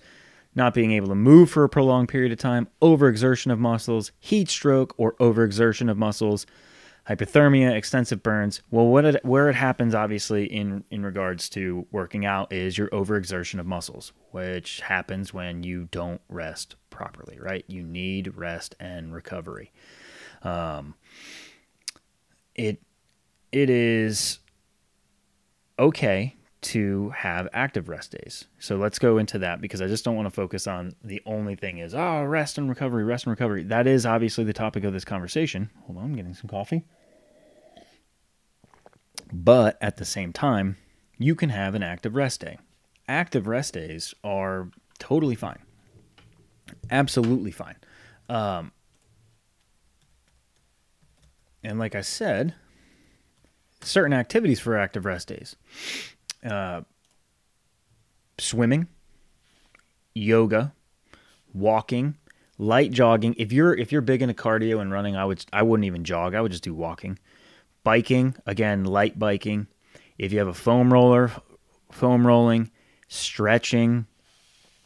not 0.54 0.74
being 0.74 0.92
able 0.92 1.08
to 1.08 1.16
move 1.16 1.50
for 1.50 1.64
a 1.64 1.70
prolonged 1.70 2.10
period 2.10 2.32
of 2.32 2.38
time, 2.40 2.68
overexertion 2.82 3.52
of 3.52 3.60
muscles, 3.60 4.12
heat 4.20 4.50
stroke 4.50 4.94
or 4.98 5.14
overexertion 5.14 5.90
of 5.90 5.98
muscles, 5.98 6.46
hypothermia, 7.10 7.74
extensive 7.74 8.24
burns. 8.24 8.62
Well, 8.72 8.88
what 8.88 9.06
it, 9.06 9.26
where 9.26 9.50
it 9.50 9.56
happens 9.56 9.94
obviously 9.94 10.46
in 10.46 10.84
in 10.90 11.04
regards 11.06 11.50
to 11.50 11.86
working 11.92 12.26
out 12.26 12.54
is 12.54 12.78
your 12.78 12.88
overexertion 12.90 13.60
of 13.60 13.66
muscles, 13.66 14.14
which 14.32 14.82
happens 14.82 15.34
when 15.34 15.64
you 15.64 15.88
don't 15.92 16.22
rest 16.30 16.76
properly, 16.90 17.38
right? 17.40 17.66
You 17.68 17.84
need 17.84 18.36
rest 18.36 18.76
and 18.80 19.14
recovery. 19.14 19.72
Um, 20.44 20.96
it 22.56 22.82
it 23.52 23.70
is 23.70 24.40
okay 25.80 26.36
to 26.64 27.10
have 27.10 27.48
active 27.54 27.90
rest 27.90 28.12
days. 28.12 28.46
So 28.58 28.78
let's 28.78 28.98
go 28.98 29.18
into 29.18 29.38
that 29.40 29.62
because 29.62 29.82
I 29.82 29.88
just 29.88 30.06
don't 30.06 30.16
want 30.16 30.28
to 30.28 30.32
focus 30.32 30.66
on 30.66 30.96
the 31.04 31.22
only 31.26 31.56
thing 31.56 31.78
is, 31.78 31.94
oh, 31.94 32.24
rest 32.24 32.58
and 32.58 32.70
recovery, 32.70 33.04
rest 33.04 33.26
and 33.26 33.32
recovery. 33.32 33.64
That 33.64 33.86
is 33.86 34.06
obviously 34.06 34.46
the 34.46 34.54
topic 34.54 34.84
of 34.84 34.94
this 34.94 35.06
conversation. 35.06 35.70
Hold 35.86 35.98
on, 35.98 36.06
I'm 36.06 36.16
getting 36.16 36.34
some 36.34 36.50
coffee. 36.50 36.86
But 39.32 39.78
at 39.82 39.98
the 39.98 40.06
same 40.06 40.32
time, 40.32 40.78
you 41.18 41.36
can 41.36 41.50
have 41.50 41.76
an 41.76 41.84
active 41.84 42.16
rest 42.16 42.42
day. 42.42 42.58
Active 43.08 43.46
rest 43.46 43.74
days 43.74 44.14
are 44.24 44.70
totally 45.00 45.36
fine. 45.36 45.60
Absolutely 46.90 47.52
fine. 47.52 47.76
Um, 48.30 48.72
and 51.64 51.78
like 51.78 51.96
I 51.96 52.02
said, 52.02 52.56
certain 53.82 54.14
activities 54.14 54.62
for 54.62 54.78
active 54.78 55.04
rest 55.04 55.28
days 55.28 55.58
uh, 56.44 56.82
swimming, 58.38 58.88
yoga, 60.14 60.74
walking, 61.54 62.18
light 62.58 62.92
jogging. 62.92 63.36
If 63.38 63.52
you're 63.52 63.74
if 63.74 63.92
you're 63.92 64.02
big 64.02 64.22
into 64.22 64.34
cardio 64.34 64.80
and 64.82 64.92
running, 64.92 65.16
I 65.16 65.26
would 65.26 65.46
I 65.54 65.64
wouldn't 65.64 65.86
even 65.86 66.04
jog. 66.04 66.36
I 66.36 66.42
would 66.42 66.52
just 66.52 66.64
do 66.64 66.74
walking. 66.74 67.20
Biking, 67.84 68.36
again, 68.46 68.86
light 68.86 69.20
biking. 69.20 69.68
If 70.18 70.32
you 70.32 70.40
have 70.40 70.48
a 70.48 70.54
foam 70.54 70.94
roller, 70.94 71.32
foam 71.92 72.26
rolling, 72.26 72.72
stretching, 73.08 74.06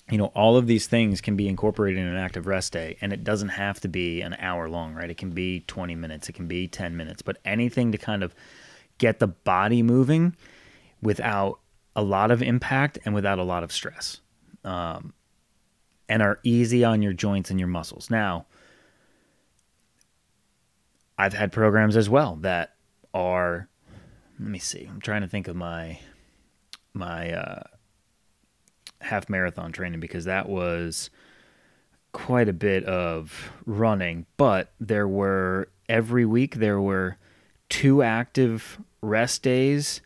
you 0.09 0.17
know, 0.17 0.27
all 0.27 0.57
of 0.57 0.67
these 0.67 0.87
things 0.87 1.21
can 1.21 1.35
be 1.35 1.47
incorporated 1.47 1.99
in 1.99 2.07
an 2.07 2.17
active 2.17 2.47
rest 2.47 2.73
day 2.73 2.97
and 3.01 3.11
it 3.11 3.23
doesn't 3.23 3.49
have 3.49 3.79
to 3.81 3.87
be 3.87 4.21
an 4.21 4.35
hour 4.39 4.69
long, 4.69 4.93
right? 4.93 5.09
It 5.09 5.17
can 5.17 5.31
be 5.31 5.61
20 5.67 5.95
minutes, 5.95 6.29
it 6.29 6.33
can 6.33 6.47
be 6.47 6.67
10 6.67 6.95
minutes, 6.95 7.21
but 7.21 7.37
anything 7.43 7.91
to 7.91 7.97
kind 7.97 8.23
of 8.23 8.33
get 8.97 9.19
the 9.19 9.27
body 9.27 9.83
moving 9.83 10.35
without 11.01 11.60
a 11.95 12.01
lot 12.01 12.31
of 12.31 12.41
impact 12.41 12.99
and 13.05 13.13
without 13.13 13.39
a 13.39 13.43
lot 13.43 13.63
of 13.63 13.71
stress. 13.71 14.21
Um, 14.63 15.13
and 16.10 16.21
are 16.21 16.39
easy 16.43 16.83
on 16.83 17.01
your 17.01 17.13
joints 17.13 17.49
and 17.49 17.60
your 17.60 17.67
muscles. 17.67 18.10
Now, 18.10 18.45
I've 21.17 21.33
had 21.33 21.51
programs 21.51 21.97
as 21.97 22.10
well 22.10 22.36
that 22.38 22.75
are 23.13 23.67
let 24.39 24.49
me 24.49 24.60
see. 24.60 24.88
I'm 24.89 25.01
trying 25.01 25.21
to 25.21 25.27
think 25.27 25.47
of 25.47 25.55
my 25.55 25.99
my 26.93 27.31
uh, 27.31 27.63
half 29.01 29.29
marathon 29.29 29.71
training 29.71 29.99
because 29.99 30.25
that 30.25 30.47
was 30.47 31.10
quite 32.12 32.49
a 32.49 32.53
bit 32.53 32.83
of 32.86 33.51
running, 33.65 34.25
but 34.38 34.71
there 34.79 35.07
were 35.07 35.69
every 35.89 36.25
week 36.25 36.55
there 36.55 36.79
were 36.79 37.17
two 37.69 38.01
active 38.01 38.79
rest 39.01 39.43
days 39.43 40.01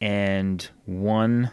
and 0.00 0.68
one 0.84 1.50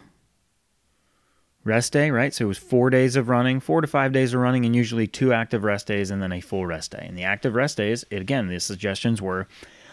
rest 1.64 1.92
day, 1.92 2.10
right? 2.10 2.32
So 2.32 2.44
it 2.44 2.48
was 2.48 2.58
four 2.58 2.90
days 2.90 3.16
of 3.16 3.28
running, 3.28 3.60
four 3.60 3.80
to 3.80 3.86
five 3.86 4.12
days 4.12 4.32
of 4.32 4.40
running, 4.40 4.64
and 4.64 4.74
usually 4.74 5.06
two 5.06 5.32
active 5.32 5.64
rest 5.64 5.86
days 5.86 6.10
and 6.10 6.22
then 6.22 6.32
a 6.32 6.40
full 6.40 6.64
rest 6.64 6.92
day. 6.92 7.04
And 7.06 7.18
the 7.18 7.24
active 7.24 7.54
rest 7.54 7.76
days, 7.76 8.04
again, 8.10 8.46
the 8.46 8.60
suggestions 8.60 9.20
were 9.20 9.48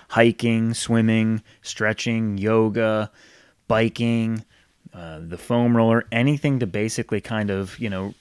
hiking, 0.10 0.74
swimming, 0.74 1.42
stretching, 1.64 2.38
yoga, 2.38 3.12
biking, 3.68 4.46
uh, 4.94 5.20
the 5.22 5.38
foam 5.38 5.76
roller, 5.76 6.06
anything 6.12 6.60
to 6.60 6.68
basically 6.68 7.20
kind 7.20 7.50
of, 7.50 7.78
you 7.80 7.90
know, 7.90 8.14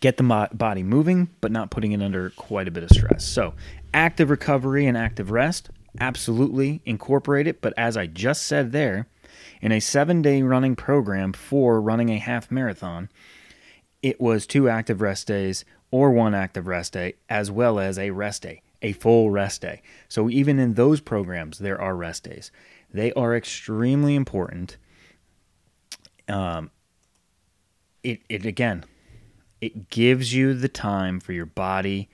get 0.00 0.16
the 0.16 0.48
body 0.52 0.82
moving, 0.82 1.28
but 1.40 1.52
not 1.52 1.70
putting 1.70 1.92
it 1.92 2.02
under 2.02 2.30
quite 2.30 2.66
a 2.66 2.72
bit 2.72 2.82
of 2.82 2.90
stress. 2.90 3.24
So, 3.24 3.54
active 3.94 4.30
recovery 4.30 4.86
and 4.86 4.96
active 4.96 5.30
rest, 5.30 5.70
absolutely 6.00 6.80
incorporate 6.84 7.46
it. 7.46 7.60
But 7.60 7.74
as 7.76 7.96
I 7.96 8.06
just 8.06 8.42
said 8.42 8.72
there, 8.72 9.06
in 9.60 9.72
a 9.72 9.80
seven 9.80 10.22
day 10.22 10.42
running 10.42 10.76
program 10.76 11.32
for 11.32 11.80
running 11.80 12.10
a 12.10 12.18
half 12.18 12.50
marathon, 12.50 13.08
it 14.02 14.20
was 14.20 14.46
two 14.46 14.68
active 14.68 15.00
rest 15.00 15.26
days 15.26 15.64
or 15.90 16.10
one 16.10 16.34
active 16.34 16.66
rest 16.66 16.92
day, 16.92 17.14
as 17.28 17.50
well 17.50 17.78
as 17.78 17.98
a 17.98 18.10
rest 18.10 18.42
day, 18.42 18.62
a 18.82 18.92
full 18.92 19.30
rest 19.30 19.62
day. 19.62 19.82
So, 20.08 20.28
even 20.28 20.58
in 20.58 20.74
those 20.74 21.00
programs, 21.00 21.58
there 21.58 21.80
are 21.80 21.96
rest 21.96 22.24
days. 22.24 22.50
They 22.92 23.12
are 23.12 23.34
extremely 23.34 24.14
important 24.14 24.76
um, 26.28 26.70
it 28.02 28.20
it 28.28 28.46
again, 28.46 28.84
it 29.60 29.90
gives 29.90 30.34
you 30.34 30.54
the 30.54 30.68
time 30.68 31.20
for 31.20 31.32
your 31.32 31.46
body 31.46 32.08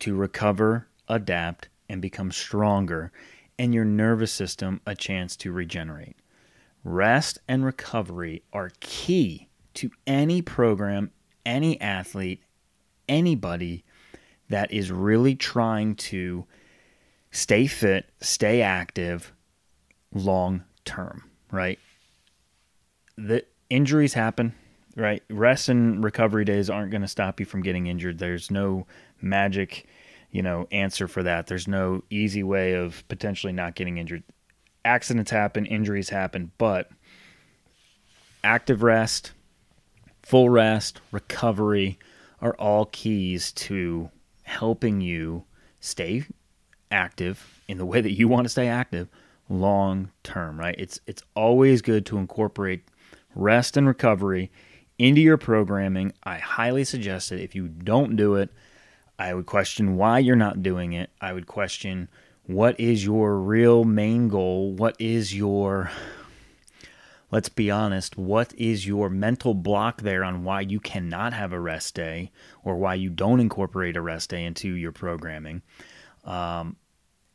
to 0.00 0.14
recover, 0.14 0.88
adapt, 1.08 1.68
and 1.88 2.02
become 2.02 2.30
stronger, 2.30 3.12
and 3.58 3.74
your 3.74 3.84
nervous 3.84 4.32
system 4.32 4.80
a 4.86 4.94
chance 4.94 5.36
to 5.36 5.52
regenerate. 5.52 6.16
Rest 6.84 7.38
and 7.48 7.64
recovery 7.64 8.42
are 8.52 8.70
key 8.80 9.48
to 9.74 9.90
any 10.06 10.42
program, 10.42 11.10
any 11.44 11.80
athlete, 11.80 12.42
anybody 13.08 13.84
that 14.48 14.72
is 14.72 14.92
really 14.92 15.34
trying 15.34 15.94
to 15.96 16.44
stay 17.30 17.66
fit, 17.66 18.10
stay 18.20 18.62
active 18.62 19.32
long 20.12 20.62
term, 20.84 21.24
right? 21.50 21.78
the 23.16 23.44
injuries 23.70 24.14
happen, 24.14 24.54
right? 24.94 25.22
Rest 25.30 25.68
and 25.68 26.02
recovery 26.02 26.44
days 26.44 26.70
aren't 26.70 26.90
going 26.90 27.02
to 27.02 27.08
stop 27.08 27.40
you 27.40 27.46
from 27.46 27.62
getting 27.62 27.86
injured. 27.86 28.18
There's 28.18 28.50
no 28.50 28.86
magic, 29.20 29.86
you 30.36 30.42
know, 30.42 30.68
answer 30.70 31.08
for 31.08 31.22
that. 31.22 31.46
There's 31.46 31.66
no 31.66 32.04
easy 32.10 32.42
way 32.42 32.74
of 32.74 33.08
potentially 33.08 33.54
not 33.54 33.74
getting 33.74 33.96
injured. 33.96 34.22
Accidents 34.84 35.30
happen, 35.30 35.64
injuries 35.64 36.10
happen, 36.10 36.52
but 36.58 36.90
active 38.44 38.82
rest, 38.82 39.32
full 40.22 40.50
rest, 40.50 41.00
recovery 41.10 41.98
are 42.42 42.54
all 42.58 42.84
keys 42.84 43.50
to 43.52 44.10
helping 44.42 45.00
you 45.00 45.44
stay 45.80 46.26
active 46.90 47.62
in 47.66 47.78
the 47.78 47.86
way 47.86 48.02
that 48.02 48.12
you 48.12 48.28
want 48.28 48.44
to 48.44 48.50
stay 48.50 48.68
active 48.68 49.08
long 49.48 50.10
term, 50.22 50.60
right? 50.60 50.74
It's 50.76 51.00
it's 51.06 51.22
always 51.34 51.80
good 51.80 52.04
to 52.06 52.18
incorporate 52.18 52.82
rest 53.34 53.74
and 53.78 53.86
recovery 53.86 54.50
into 54.98 55.22
your 55.22 55.38
programming. 55.38 56.12
I 56.24 56.36
highly 56.36 56.84
suggest 56.84 57.32
it. 57.32 57.40
If 57.40 57.54
you 57.54 57.68
don't 57.68 58.16
do 58.16 58.34
it, 58.34 58.50
I 59.18 59.34
would 59.34 59.46
question 59.46 59.96
why 59.96 60.18
you're 60.18 60.36
not 60.36 60.62
doing 60.62 60.92
it. 60.92 61.10
I 61.20 61.32
would 61.32 61.46
question 61.46 62.08
what 62.46 62.78
is 62.78 63.04
your 63.04 63.38
real 63.38 63.84
main 63.84 64.28
goal? 64.28 64.72
What 64.72 64.94
is 65.00 65.34
your, 65.34 65.90
let's 67.32 67.48
be 67.48 67.70
honest, 67.70 68.16
what 68.16 68.54
is 68.54 68.86
your 68.86 69.10
mental 69.10 69.52
block 69.52 70.02
there 70.02 70.22
on 70.22 70.44
why 70.44 70.60
you 70.60 70.78
cannot 70.78 71.32
have 71.32 71.52
a 71.52 71.58
rest 71.58 71.94
day 71.94 72.30
or 72.62 72.76
why 72.76 72.94
you 72.94 73.10
don't 73.10 73.40
incorporate 73.40 73.96
a 73.96 74.00
rest 74.00 74.30
day 74.30 74.44
into 74.44 74.68
your 74.68 74.92
programming? 74.92 75.62
Um, 76.24 76.76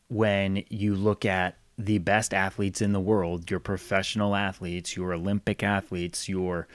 when 0.07 0.63
you 0.69 0.95
look 0.95 1.25
at 1.25 1.57
the 1.77 1.97
best 1.97 2.33
athletes 2.33 2.81
in 2.81 2.93
the 2.93 2.99
world, 2.99 3.49
your 3.49 3.59
professional 3.59 4.35
athletes, 4.35 4.95
your 4.95 5.13
Olympic 5.13 5.63
athletes, 5.63 6.29
your 6.29 6.67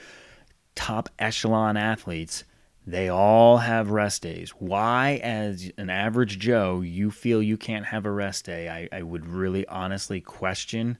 top 0.75 1.09
echelon 1.17 1.77
athletes, 1.77 2.43
they 2.87 3.09
all 3.09 3.57
have 3.57 3.91
rest 3.91 4.21
days. 4.21 4.51
Why, 4.51 5.19
as 5.21 5.69
an 5.77 5.89
average 5.89 6.39
Joe, 6.39 6.79
you 6.79 7.11
feel 7.11 7.43
you 7.43 7.57
can't 7.57 7.85
have 7.85 8.05
a 8.05 8.11
rest 8.11 8.45
day, 8.45 8.69
I, 8.69 8.87
I 8.97 9.03
would 9.03 9.27
really 9.27 9.67
honestly 9.67 10.21
question 10.21 10.97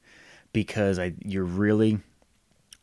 because 0.51 0.99
I, 0.99 1.13
you're 1.23 1.45
really 1.45 1.99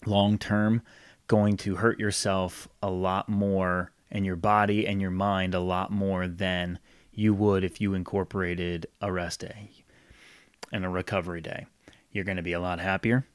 long 0.07 0.39
term 0.39 0.81
going 1.27 1.59
to 1.59 1.77
hurt 1.77 2.01
yourself 2.01 2.67
a 2.83 2.91
lot 2.91 3.29
more 3.29 3.93
and 4.11 4.25
your 4.25 4.37
body 4.37 4.87
and 4.87 5.03
your 5.03 5.11
mind 5.11 5.55
a 5.55 5.61
lot 5.61 5.91
more 5.91 6.27
than 6.27 6.79
you 7.13 7.35
would 7.35 7.63
if 7.63 7.83
you 7.83 7.93
incorporated 7.93 8.87
a 9.03 9.13
rest 9.13 9.41
day 9.41 9.71
and 10.73 10.83
a 10.83 10.89
recovery 10.89 11.43
day. 11.43 11.67
You're 12.11 12.25
going 12.25 12.39
to 12.39 12.43
be 12.43 12.55
a 12.55 12.61
lot 12.61 12.81
happier 12.81 13.27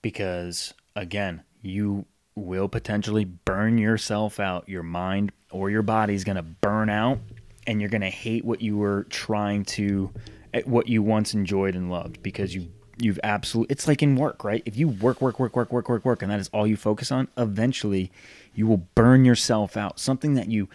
because, 0.00 0.74
again, 0.94 1.42
you 1.60 2.06
will 2.34 2.68
potentially 2.68 3.24
burn 3.24 3.78
yourself 3.78 4.40
out. 4.40 4.68
Your 4.68 4.82
mind 4.82 5.32
or 5.50 5.70
your 5.70 5.82
body 5.82 6.14
is 6.14 6.24
going 6.24 6.36
to 6.36 6.42
burn 6.42 6.90
out, 6.90 7.18
and 7.66 7.80
you're 7.80 7.90
going 7.90 8.00
to 8.00 8.10
hate 8.10 8.44
what 8.44 8.60
you 8.60 8.76
were 8.76 9.06
trying 9.10 9.64
to, 9.64 10.10
eh, 10.54 10.62
what 10.64 10.88
you 10.88 11.02
once 11.02 11.34
enjoyed 11.34 11.74
and 11.74 11.90
loved 11.90 12.22
because 12.22 12.54
you 12.54 12.68
you've 12.98 13.20
absolutely 13.24 13.72
it's 13.72 13.88
like 13.88 14.02
in 14.02 14.14
work 14.14 14.44
right 14.44 14.62
if 14.66 14.76
you 14.76 14.86
work 14.86 15.22
work 15.22 15.40
work 15.40 15.56
work 15.56 15.72
work 15.72 15.88
work 15.88 16.04
work 16.04 16.20
and 16.20 16.30
that 16.30 16.38
is 16.38 16.50
all 16.52 16.66
you 16.66 16.76
focus 16.76 17.10
on 17.10 17.26
eventually 17.38 18.12
you 18.54 18.66
will 18.66 18.86
burn 18.94 19.24
yourself 19.24 19.74
out 19.74 19.98
something 19.98 20.34
that 20.34 20.50
you 20.50 20.68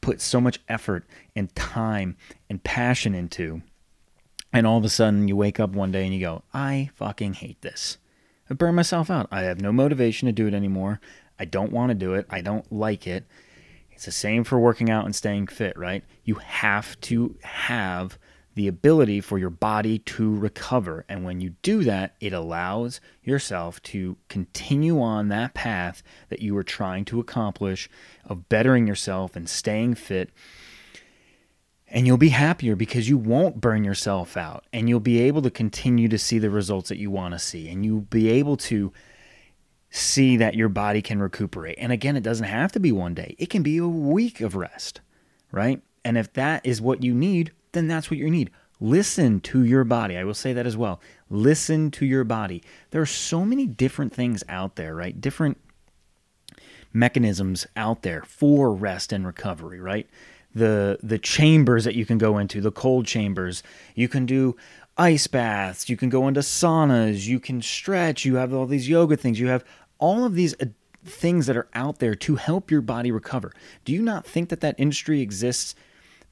put 0.00 0.20
so 0.20 0.40
much 0.40 0.60
effort 0.68 1.04
and 1.34 1.52
time 1.56 2.16
and 2.48 2.62
passion 2.62 3.16
into 3.16 3.62
and 4.52 4.66
all 4.66 4.76
of 4.76 4.84
a 4.84 4.88
sudden 4.88 5.28
you 5.28 5.36
wake 5.36 5.58
up 5.58 5.70
one 5.70 5.90
day 5.90 6.04
and 6.04 6.14
you 6.14 6.20
go, 6.20 6.42
I 6.52 6.90
fucking 6.94 7.34
hate 7.34 7.60
this. 7.62 7.98
I 8.50 8.54
burn 8.54 8.74
myself 8.74 9.10
out. 9.10 9.28
I 9.30 9.42
have 9.42 9.60
no 9.60 9.72
motivation 9.72 10.26
to 10.26 10.32
do 10.32 10.46
it 10.46 10.54
anymore. 10.54 11.00
I 11.38 11.44
don't 11.44 11.72
want 11.72 11.90
to 11.90 11.94
do 11.94 12.14
it. 12.14 12.26
I 12.30 12.40
don't 12.40 12.70
like 12.72 13.06
it. 13.06 13.24
It's 13.90 14.04
the 14.04 14.12
same 14.12 14.44
for 14.44 14.58
working 14.58 14.90
out 14.90 15.04
and 15.04 15.14
staying 15.14 15.46
fit, 15.46 15.76
right? 15.76 16.04
You 16.24 16.36
have 16.36 17.00
to 17.02 17.36
have 17.42 18.18
the 18.54 18.68
ability 18.68 19.20
for 19.20 19.38
your 19.38 19.50
body 19.50 19.98
to 19.98 20.34
recover. 20.34 21.04
And 21.08 21.24
when 21.24 21.40
you 21.40 21.54
do 21.62 21.84
that, 21.84 22.14
it 22.20 22.32
allows 22.32 23.00
yourself 23.22 23.82
to 23.84 24.16
continue 24.28 25.00
on 25.00 25.28
that 25.28 25.54
path 25.54 26.02
that 26.28 26.42
you 26.42 26.54
were 26.54 26.62
trying 26.62 27.04
to 27.06 27.20
accomplish 27.20 27.88
of 28.24 28.48
bettering 28.48 28.86
yourself 28.86 29.36
and 29.36 29.48
staying 29.48 29.94
fit 29.94 30.30
and 31.92 32.06
you'll 32.06 32.16
be 32.16 32.30
happier 32.30 32.74
because 32.74 33.08
you 33.08 33.18
won't 33.18 33.60
burn 33.60 33.84
yourself 33.84 34.36
out 34.36 34.64
and 34.72 34.88
you'll 34.88 34.98
be 34.98 35.20
able 35.20 35.42
to 35.42 35.50
continue 35.50 36.08
to 36.08 36.18
see 36.18 36.38
the 36.38 36.50
results 36.50 36.88
that 36.88 36.96
you 36.96 37.10
want 37.10 37.34
to 37.34 37.38
see 37.38 37.68
and 37.68 37.84
you'll 37.84 38.00
be 38.00 38.30
able 38.30 38.56
to 38.56 38.92
see 39.90 40.38
that 40.38 40.54
your 40.54 40.70
body 40.70 41.02
can 41.02 41.20
recuperate. 41.20 41.76
And 41.78 41.92
again, 41.92 42.16
it 42.16 42.22
doesn't 42.22 42.46
have 42.46 42.72
to 42.72 42.80
be 42.80 42.92
one 42.92 43.12
day. 43.12 43.36
It 43.38 43.50
can 43.50 43.62
be 43.62 43.76
a 43.76 43.86
week 43.86 44.40
of 44.40 44.56
rest, 44.56 45.02
right? 45.52 45.82
And 46.02 46.16
if 46.16 46.32
that 46.32 46.64
is 46.64 46.80
what 46.80 47.04
you 47.04 47.12
need, 47.12 47.52
then 47.72 47.88
that's 47.88 48.10
what 48.10 48.18
you 48.18 48.30
need. 48.30 48.50
Listen 48.80 49.38
to 49.40 49.62
your 49.62 49.84
body. 49.84 50.16
I 50.16 50.24
will 50.24 50.34
say 50.34 50.54
that 50.54 50.66
as 50.66 50.78
well. 50.78 50.98
Listen 51.28 51.90
to 51.92 52.06
your 52.06 52.24
body. 52.24 52.62
There 52.90 53.02
are 53.02 53.06
so 53.06 53.44
many 53.44 53.66
different 53.66 54.14
things 54.14 54.42
out 54.48 54.76
there, 54.76 54.94
right? 54.94 55.20
Different 55.20 55.58
mechanisms 56.92 57.66
out 57.76 58.02
there 58.02 58.22
for 58.22 58.74
rest 58.74 59.12
and 59.12 59.26
recovery, 59.26 59.80
right? 59.80 60.08
The 60.54 60.98
the 61.02 61.18
chambers 61.18 61.84
that 61.84 61.94
you 61.94 62.04
can 62.04 62.18
go 62.18 62.38
into, 62.38 62.60
the 62.60 62.72
cold 62.72 63.06
chambers. 63.06 63.62
You 63.94 64.08
can 64.08 64.26
do 64.26 64.56
ice 64.96 65.26
baths, 65.26 65.88
you 65.88 65.96
can 65.96 66.10
go 66.10 66.28
into 66.28 66.40
saunas, 66.40 67.26
you 67.26 67.40
can 67.40 67.62
stretch, 67.62 68.24
you 68.24 68.36
have 68.36 68.52
all 68.52 68.66
these 68.66 68.88
yoga 68.88 69.16
things, 69.16 69.40
you 69.40 69.48
have 69.48 69.64
all 69.98 70.24
of 70.24 70.34
these 70.34 70.54
uh, 70.60 70.66
things 71.04 71.46
that 71.46 71.56
are 71.56 71.68
out 71.74 71.98
there 71.98 72.14
to 72.14 72.36
help 72.36 72.70
your 72.70 72.82
body 72.82 73.10
recover. 73.10 73.52
Do 73.84 73.92
you 73.92 74.02
not 74.02 74.26
think 74.26 74.50
that 74.50 74.60
that 74.60 74.74
industry 74.78 75.20
exists 75.20 75.74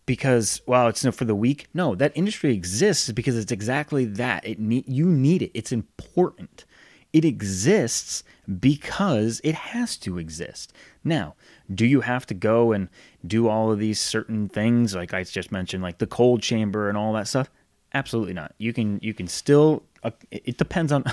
because 0.07 0.61
well, 0.67 0.89
it's 0.89 1.07
for 1.17 1.25
the 1.25 1.35
weak? 1.35 1.69
No, 1.73 1.95
that 1.95 2.13
industry 2.15 2.53
exists 2.53 3.11
because 3.13 3.37
it's 3.37 3.53
exactly 3.53 4.05
that. 4.05 4.47
It 4.47 4.59
need, 4.59 4.89
you 4.89 5.07
need 5.07 5.43
it. 5.43 5.51
It's 5.55 5.73
important. 5.73 6.65
It 7.13 7.25
exists 7.25 8.23
because 8.59 9.41
it 9.43 9.55
has 9.55 9.97
to 9.99 10.19
exist. 10.19 10.73
Now, 11.03 11.35
do 11.73 11.87
you 11.87 12.03
have 12.03 12.27
to 12.27 12.35
go 12.35 12.73
and 12.73 12.89
do 13.27 13.49
all 13.49 13.71
of 13.71 13.79
these 13.79 14.01
certain 14.01 14.49
things 14.49 14.95
like 14.95 15.13
I 15.13 15.25
just 15.25 15.53
mentioned 15.53 15.83
like 15.83 15.99
the 15.99 16.07
cold 16.07 16.43
chamber 16.43 16.89
and 16.89 16.97
all 16.97 17.13
that 17.15 17.29
stuff? 17.29 17.51
Absolutely 17.93 18.35
not. 18.35 18.55
You 18.59 18.73
can 18.73 18.99
you 19.03 19.15
can 19.15 19.29
still 19.29 19.83
uh, 20.03 20.11
it 20.31 20.57
depends 20.57 20.93
on 20.93 21.05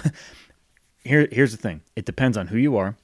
here 1.04 1.28
here's 1.32 1.52
the 1.52 1.58
thing. 1.58 1.82
It 1.96 2.06
depends 2.06 2.38
on 2.38 2.48
who 2.48 2.58
you 2.58 2.78
are, 2.78 2.96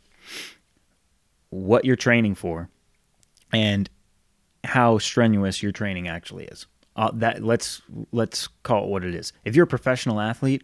what 1.50 1.86
you're 1.86 1.96
training 1.96 2.36
for, 2.36 2.70
and 3.52 3.90
how 4.64 4.98
strenuous 4.98 5.62
your 5.62 5.72
training 5.72 6.08
actually 6.08 6.46
is. 6.46 6.68
Uh, 6.96 7.12
that 7.16 7.44
let's 7.44 7.82
let's 8.12 8.48
call 8.62 8.84
it 8.84 8.90
what 8.90 9.04
it 9.04 9.16
is. 9.16 9.34
If 9.44 9.56
you're 9.56 9.64
a 9.64 9.68
professional 9.68 10.20
athlete, 10.22 10.64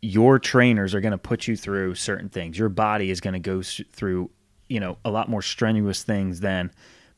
your 0.00 0.38
trainers 0.38 0.94
are 0.94 1.00
going 1.00 1.12
to 1.12 1.18
put 1.18 1.48
you 1.48 1.56
through 1.56 1.96
certain 1.96 2.28
things. 2.28 2.58
Your 2.58 2.68
body 2.68 3.10
is 3.10 3.20
going 3.20 3.34
to 3.34 3.40
go 3.40 3.62
through, 3.62 4.30
you 4.68 4.80
know, 4.80 4.98
a 5.04 5.10
lot 5.10 5.28
more 5.28 5.42
strenuous 5.42 6.02
things 6.02 6.40
than 6.40 6.70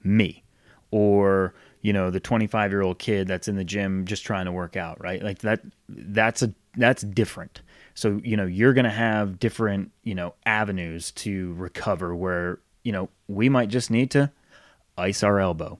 me 0.02 0.44
or 0.90 1.54
you 1.82 1.92
know 1.92 2.10
the 2.10 2.20
25 2.20 2.70
year 2.70 2.82
old 2.82 2.98
kid 2.98 3.26
that's 3.28 3.48
in 3.48 3.56
the 3.56 3.64
gym 3.64 4.04
just 4.04 4.24
trying 4.24 4.46
to 4.46 4.52
work 4.52 4.76
out 4.76 5.00
right? 5.00 5.22
Like 5.22 5.38
that 5.40 5.60
that's 5.88 6.42
a 6.42 6.52
that's 6.76 7.02
different. 7.02 7.62
So 7.94 8.20
you 8.24 8.36
know 8.36 8.46
you're 8.46 8.72
going 8.72 8.84
to 8.84 8.90
have 8.90 9.38
different 9.38 9.92
you 10.02 10.14
know 10.14 10.34
avenues 10.46 11.10
to 11.12 11.54
recover 11.54 12.14
where 12.14 12.60
you 12.82 12.92
know 12.92 13.08
we 13.28 13.48
might 13.48 13.68
just 13.68 13.90
need 13.90 14.10
to 14.12 14.30
ice 14.96 15.22
our 15.22 15.40
elbow 15.40 15.78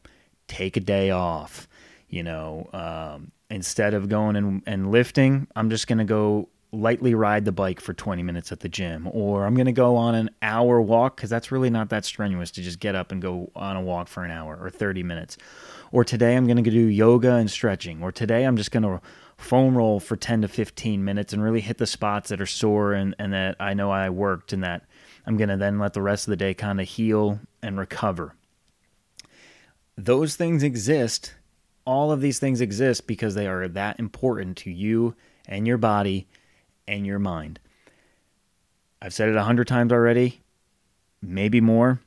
take 0.48 0.76
a 0.76 0.80
day 0.80 1.10
off 1.10 1.68
you 2.08 2.22
know 2.22 2.68
um, 2.72 3.30
instead 3.50 3.94
of 3.94 4.08
going 4.08 4.36
and, 4.36 4.62
and 4.66 4.90
lifting 4.90 5.46
i'm 5.56 5.70
just 5.70 5.86
going 5.86 5.98
to 5.98 6.04
go 6.04 6.48
lightly 6.72 7.14
ride 7.14 7.44
the 7.44 7.52
bike 7.52 7.80
for 7.80 7.92
20 7.92 8.22
minutes 8.22 8.52
at 8.52 8.60
the 8.60 8.68
gym 8.68 9.08
or 9.12 9.44
i'm 9.44 9.54
going 9.54 9.66
to 9.66 9.72
go 9.72 9.96
on 9.96 10.14
an 10.14 10.30
hour 10.40 10.80
walk 10.80 11.16
because 11.16 11.28
that's 11.28 11.50
really 11.50 11.70
not 11.70 11.88
that 11.88 12.04
strenuous 12.04 12.50
to 12.50 12.62
just 12.62 12.78
get 12.78 12.94
up 12.94 13.10
and 13.10 13.20
go 13.20 13.50
on 13.56 13.76
a 13.76 13.82
walk 13.82 14.06
for 14.06 14.22
an 14.22 14.30
hour 14.30 14.56
or 14.60 14.70
30 14.70 15.02
minutes 15.02 15.36
or 15.92 16.04
today 16.04 16.36
I'm 16.36 16.46
going 16.46 16.62
to 16.62 16.70
do 16.70 16.78
yoga 16.78 17.34
and 17.34 17.50
stretching, 17.50 18.02
or 18.02 18.12
today 18.12 18.44
I'm 18.44 18.56
just 18.56 18.70
going 18.70 18.82
to 18.82 19.00
foam 19.36 19.76
roll 19.76 20.00
for 20.00 20.16
10 20.16 20.42
to 20.42 20.48
15 20.48 21.04
minutes 21.04 21.32
and 21.32 21.42
really 21.42 21.60
hit 21.60 21.78
the 21.78 21.86
spots 21.86 22.28
that 22.28 22.40
are 22.40 22.46
sore 22.46 22.92
and, 22.92 23.14
and 23.18 23.32
that 23.32 23.56
I 23.58 23.74
know 23.74 23.90
I 23.90 24.10
worked 24.10 24.52
and 24.52 24.62
that 24.62 24.84
I'm 25.26 25.36
going 25.36 25.48
to 25.48 25.56
then 25.56 25.78
let 25.78 25.94
the 25.94 26.02
rest 26.02 26.26
of 26.26 26.30
the 26.30 26.36
day 26.36 26.54
kind 26.54 26.80
of 26.80 26.86
heal 26.86 27.40
and 27.62 27.78
recover. 27.78 28.34
Those 29.96 30.36
things 30.36 30.62
exist. 30.62 31.34
All 31.84 32.12
of 32.12 32.20
these 32.20 32.38
things 32.38 32.60
exist 32.60 33.06
because 33.06 33.34
they 33.34 33.46
are 33.46 33.66
that 33.66 33.98
important 33.98 34.58
to 34.58 34.70
you 34.70 35.14
and 35.46 35.66
your 35.66 35.78
body 35.78 36.28
and 36.90 37.06
your 37.06 37.18
mind. 37.18 37.58
I've 39.00 39.14
said 39.14 39.30
it 39.30 39.36
a 39.36 39.44
hundred 39.44 39.68
times 39.68 39.92
already, 39.92 40.40
maybe 41.22 41.60
more 41.60 42.00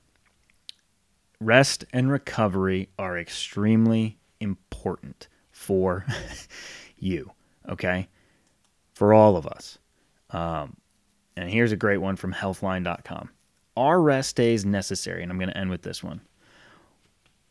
rest 1.39 1.85
and 1.93 2.11
recovery 2.11 2.89
are 2.97 3.17
extremely 3.17 4.17
important 4.39 5.27
for 5.51 6.05
you, 6.97 7.31
okay? 7.69 8.07
For 8.93 9.13
all 9.13 9.35
of 9.35 9.45
us. 9.45 9.77
Um, 10.29 10.77
and 11.35 11.49
here's 11.49 11.71
a 11.71 11.77
great 11.77 11.97
one 11.97 12.15
from 12.15 12.33
healthline.com. 12.33 13.29
Are 13.75 14.01
rest 14.01 14.35
days 14.35 14.65
necessary? 14.65 15.23
And 15.23 15.31
I'm 15.31 15.39
going 15.39 15.49
to 15.49 15.57
end 15.57 15.69
with 15.69 15.81
this 15.81 16.03
one. 16.03 16.21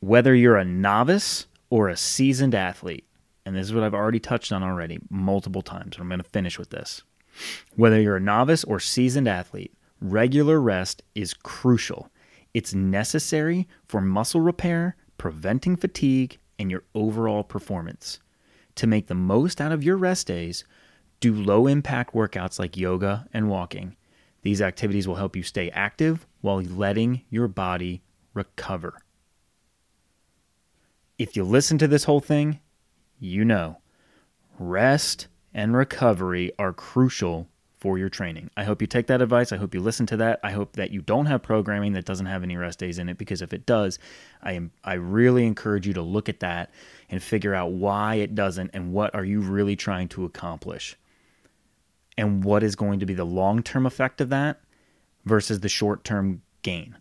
Whether 0.00 0.34
you're 0.34 0.56
a 0.56 0.64
novice 0.64 1.46
or 1.70 1.88
a 1.88 1.96
seasoned 1.96 2.54
athlete, 2.54 3.04
and 3.44 3.56
this 3.56 3.66
is 3.66 3.74
what 3.74 3.82
I've 3.82 3.94
already 3.94 4.20
touched 4.20 4.52
on 4.52 4.62
already 4.62 4.98
multiple 5.10 5.62
times, 5.62 5.96
and 5.96 6.02
I'm 6.02 6.08
going 6.08 6.22
to 6.22 6.28
finish 6.28 6.58
with 6.58 6.70
this. 6.70 7.02
Whether 7.76 8.00
you're 8.00 8.16
a 8.16 8.20
novice 8.20 8.64
or 8.64 8.80
seasoned 8.80 9.28
athlete, 9.28 9.74
regular 10.00 10.60
rest 10.60 11.02
is 11.14 11.34
crucial 11.34 12.10
it's 12.54 12.74
necessary 12.74 13.66
for 13.86 14.00
muscle 14.00 14.40
repair, 14.40 14.96
preventing 15.16 15.76
fatigue, 15.76 16.38
and 16.58 16.70
your 16.70 16.84
overall 16.94 17.42
performance. 17.42 18.20
To 18.76 18.86
make 18.86 19.06
the 19.06 19.14
most 19.14 19.60
out 19.60 19.72
of 19.72 19.82
your 19.82 19.96
rest 19.96 20.26
days, 20.26 20.64
do 21.20 21.34
low 21.34 21.66
impact 21.66 22.14
workouts 22.14 22.58
like 22.58 22.76
yoga 22.76 23.26
and 23.32 23.48
walking. 23.48 23.96
These 24.42 24.60
activities 24.60 25.06
will 25.08 25.14
help 25.14 25.36
you 25.36 25.42
stay 25.42 25.70
active 25.70 26.26
while 26.40 26.60
letting 26.60 27.22
your 27.30 27.48
body 27.48 28.02
recover. 28.34 28.98
If 31.18 31.36
you 31.36 31.44
listen 31.44 31.78
to 31.78 31.88
this 31.88 32.04
whole 32.04 32.20
thing, 32.20 32.60
you 33.18 33.44
know 33.44 33.78
rest 34.58 35.28
and 35.54 35.76
recovery 35.76 36.52
are 36.58 36.72
crucial 36.72 37.48
for 37.82 37.98
your 37.98 38.08
training. 38.08 38.48
I 38.56 38.62
hope 38.62 38.80
you 38.80 38.86
take 38.86 39.08
that 39.08 39.20
advice. 39.20 39.50
I 39.50 39.56
hope 39.56 39.74
you 39.74 39.80
listen 39.80 40.06
to 40.06 40.16
that. 40.18 40.38
I 40.44 40.52
hope 40.52 40.74
that 40.74 40.92
you 40.92 41.02
don't 41.02 41.26
have 41.26 41.42
programming 41.42 41.94
that 41.94 42.04
doesn't 42.04 42.26
have 42.26 42.44
any 42.44 42.56
rest 42.56 42.78
days 42.78 42.96
in 42.96 43.08
it 43.08 43.18
because 43.18 43.42
if 43.42 43.52
it 43.52 43.66
does, 43.66 43.98
I 44.40 44.52
am 44.52 44.70
I 44.84 44.94
really 44.94 45.44
encourage 45.44 45.84
you 45.86 45.92
to 45.94 46.02
look 46.02 46.28
at 46.28 46.38
that 46.40 46.70
and 47.10 47.20
figure 47.20 47.54
out 47.54 47.72
why 47.72 48.14
it 48.14 48.36
doesn't 48.36 48.70
and 48.72 48.92
what 48.92 49.12
are 49.16 49.24
you 49.24 49.40
really 49.40 49.74
trying 49.74 50.06
to 50.10 50.24
accomplish. 50.24 50.96
And 52.16 52.44
what 52.44 52.62
is 52.62 52.76
going 52.76 53.00
to 53.00 53.06
be 53.06 53.14
the 53.14 53.24
long-term 53.24 53.84
effect 53.84 54.20
of 54.20 54.28
that 54.28 54.60
versus 55.24 55.58
the 55.58 55.68
short-term 55.68 56.42
gain. 56.62 56.98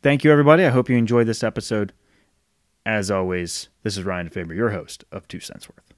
Thank 0.00 0.22
you 0.22 0.30
everybody. 0.30 0.64
I 0.64 0.70
hope 0.70 0.88
you 0.88 0.96
enjoyed 0.96 1.26
this 1.26 1.42
episode. 1.42 1.92
As 2.86 3.10
always, 3.10 3.68
this 3.82 3.96
is 3.96 4.04
Ryan 4.04 4.28
Faber, 4.28 4.54
your 4.54 4.70
host 4.70 5.04
of 5.10 5.26
Two 5.26 5.40
Cents 5.40 5.68
Worth. 5.68 5.93